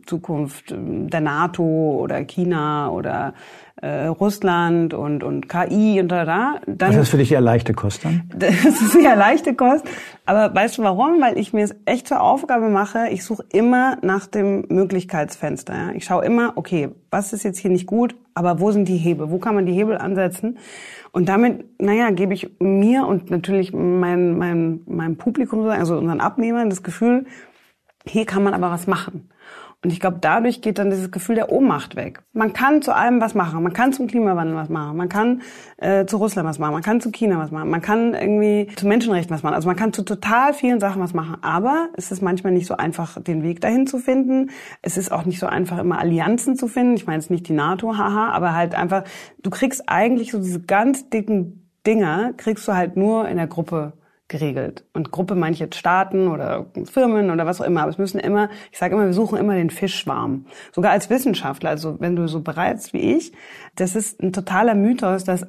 [0.05, 3.33] Zukunft der NATO oder China oder
[3.81, 6.55] äh, Russland und, und KI und da, da.
[6.67, 8.29] Dann, ist das für dich eher leichte Kost dann?
[8.37, 9.85] Das ist eher leichte Kost.
[10.25, 11.21] Aber weißt du warum?
[11.21, 15.73] Weil ich mir es echt zur Aufgabe mache, ich suche immer nach dem Möglichkeitsfenster.
[15.73, 15.91] Ja?
[15.91, 19.31] Ich schaue immer, okay, was ist jetzt hier nicht gut, aber wo sind die Hebel?
[19.31, 20.57] Wo kann man die Hebel ansetzen?
[21.11, 26.69] Und damit, naja, gebe ich mir und natürlich mein, mein, meinem Publikum, also unseren Abnehmern,
[26.69, 27.25] das Gefühl,
[28.05, 29.29] hier kann man aber was machen.
[29.83, 32.21] Und ich glaube, dadurch geht dann dieses Gefühl der Ohnmacht weg.
[32.31, 33.61] Man kann zu allem was machen.
[33.61, 34.95] Man kann zum Klimawandel was machen.
[34.95, 35.41] Man kann
[35.77, 36.71] äh, zu Russland was machen.
[36.71, 37.69] Man kann zu China was machen.
[37.69, 39.55] Man kann irgendwie zu Menschenrechten was machen.
[39.55, 41.35] Also man kann zu total vielen Sachen was machen.
[41.41, 44.51] Aber es ist manchmal nicht so einfach, den Weg dahin zu finden.
[44.81, 46.95] Es ist auch nicht so einfach, immer Allianzen zu finden.
[46.95, 49.03] Ich meine jetzt nicht die NATO, haha, aber halt einfach,
[49.41, 53.93] du kriegst eigentlich so diese ganz dicken Dinger, kriegst du halt nur in der Gruppe
[54.27, 54.85] geregelt.
[54.93, 57.81] Und Gruppe meine ich jetzt Staaten oder Firmen oder was auch immer.
[57.81, 60.45] Aber es müssen immer, ich sage immer, wir suchen immer den Fischschwarm.
[60.71, 63.33] Sogar als Wissenschaftler, also wenn du so bereits wie ich,
[63.75, 65.45] das ist ein totaler Mythos, dass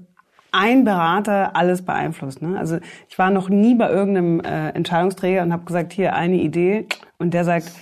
[0.52, 2.40] ein Berater alles beeinflusst.
[2.40, 2.58] Ne?
[2.58, 6.86] Also ich war noch nie bei irgendeinem äh, Entscheidungsträger und habe gesagt, hier eine Idee
[7.18, 7.72] und der sagt,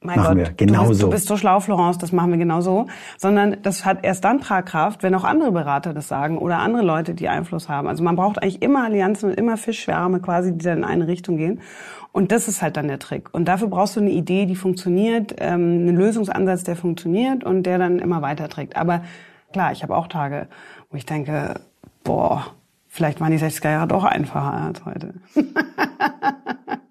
[0.00, 0.54] mein machen Gott, wir.
[0.66, 1.06] Genau du, bist, so.
[1.06, 2.86] du bist so schlau, Florence, das machen wir genau so.
[3.16, 7.14] Sondern das hat erst dann Tragkraft, wenn auch andere Berater das sagen oder andere Leute,
[7.14, 7.88] die Einfluss haben.
[7.88, 11.36] Also man braucht eigentlich immer Allianzen und immer Fischschwärme quasi, die dann in eine Richtung
[11.36, 11.60] gehen.
[12.12, 13.32] Und das ist halt dann der Trick.
[13.34, 17.78] Und dafür brauchst du eine Idee, die funktioniert, ähm, einen Lösungsansatz, der funktioniert und der
[17.78, 18.76] dann immer weiterträgt.
[18.76, 19.02] Aber
[19.52, 20.46] klar, ich habe auch Tage,
[20.90, 21.60] wo ich denke,
[22.04, 22.46] boah,
[22.86, 25.14] vielleicht waren die 60er Jahre doch einfacher als heute.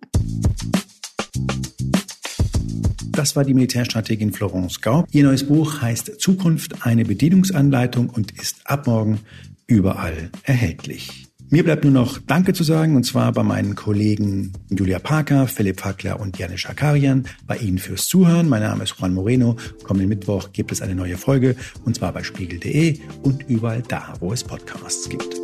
[3.17, 5.07] Das war die Militärstrategin Florence Gaub.
[5.11, 9.21] Ihr neues Buch heißt Zukunft eine Bedienungsanleitung und ist ab morgen
[9.65, 11.25] überall erhältlich.
[11.49, 15.79] Mir bleibt nur noch Danke zu sagen, und zwar bei meinen Kollegen Julia Parker, Philipp
[15.79, 18.49] Fackler und Janis Schakarian, bei Ihnen fürs Zuhören.
[18.49, 19.55] Mein Name ist Juan Moreno.
[19.83, 21.55] Kommenden Mittwoch gibt es eine neue Folge,
[21.85, 25.37] und zwar bei spiegel.de und überall da, wo es Podcasts gibt.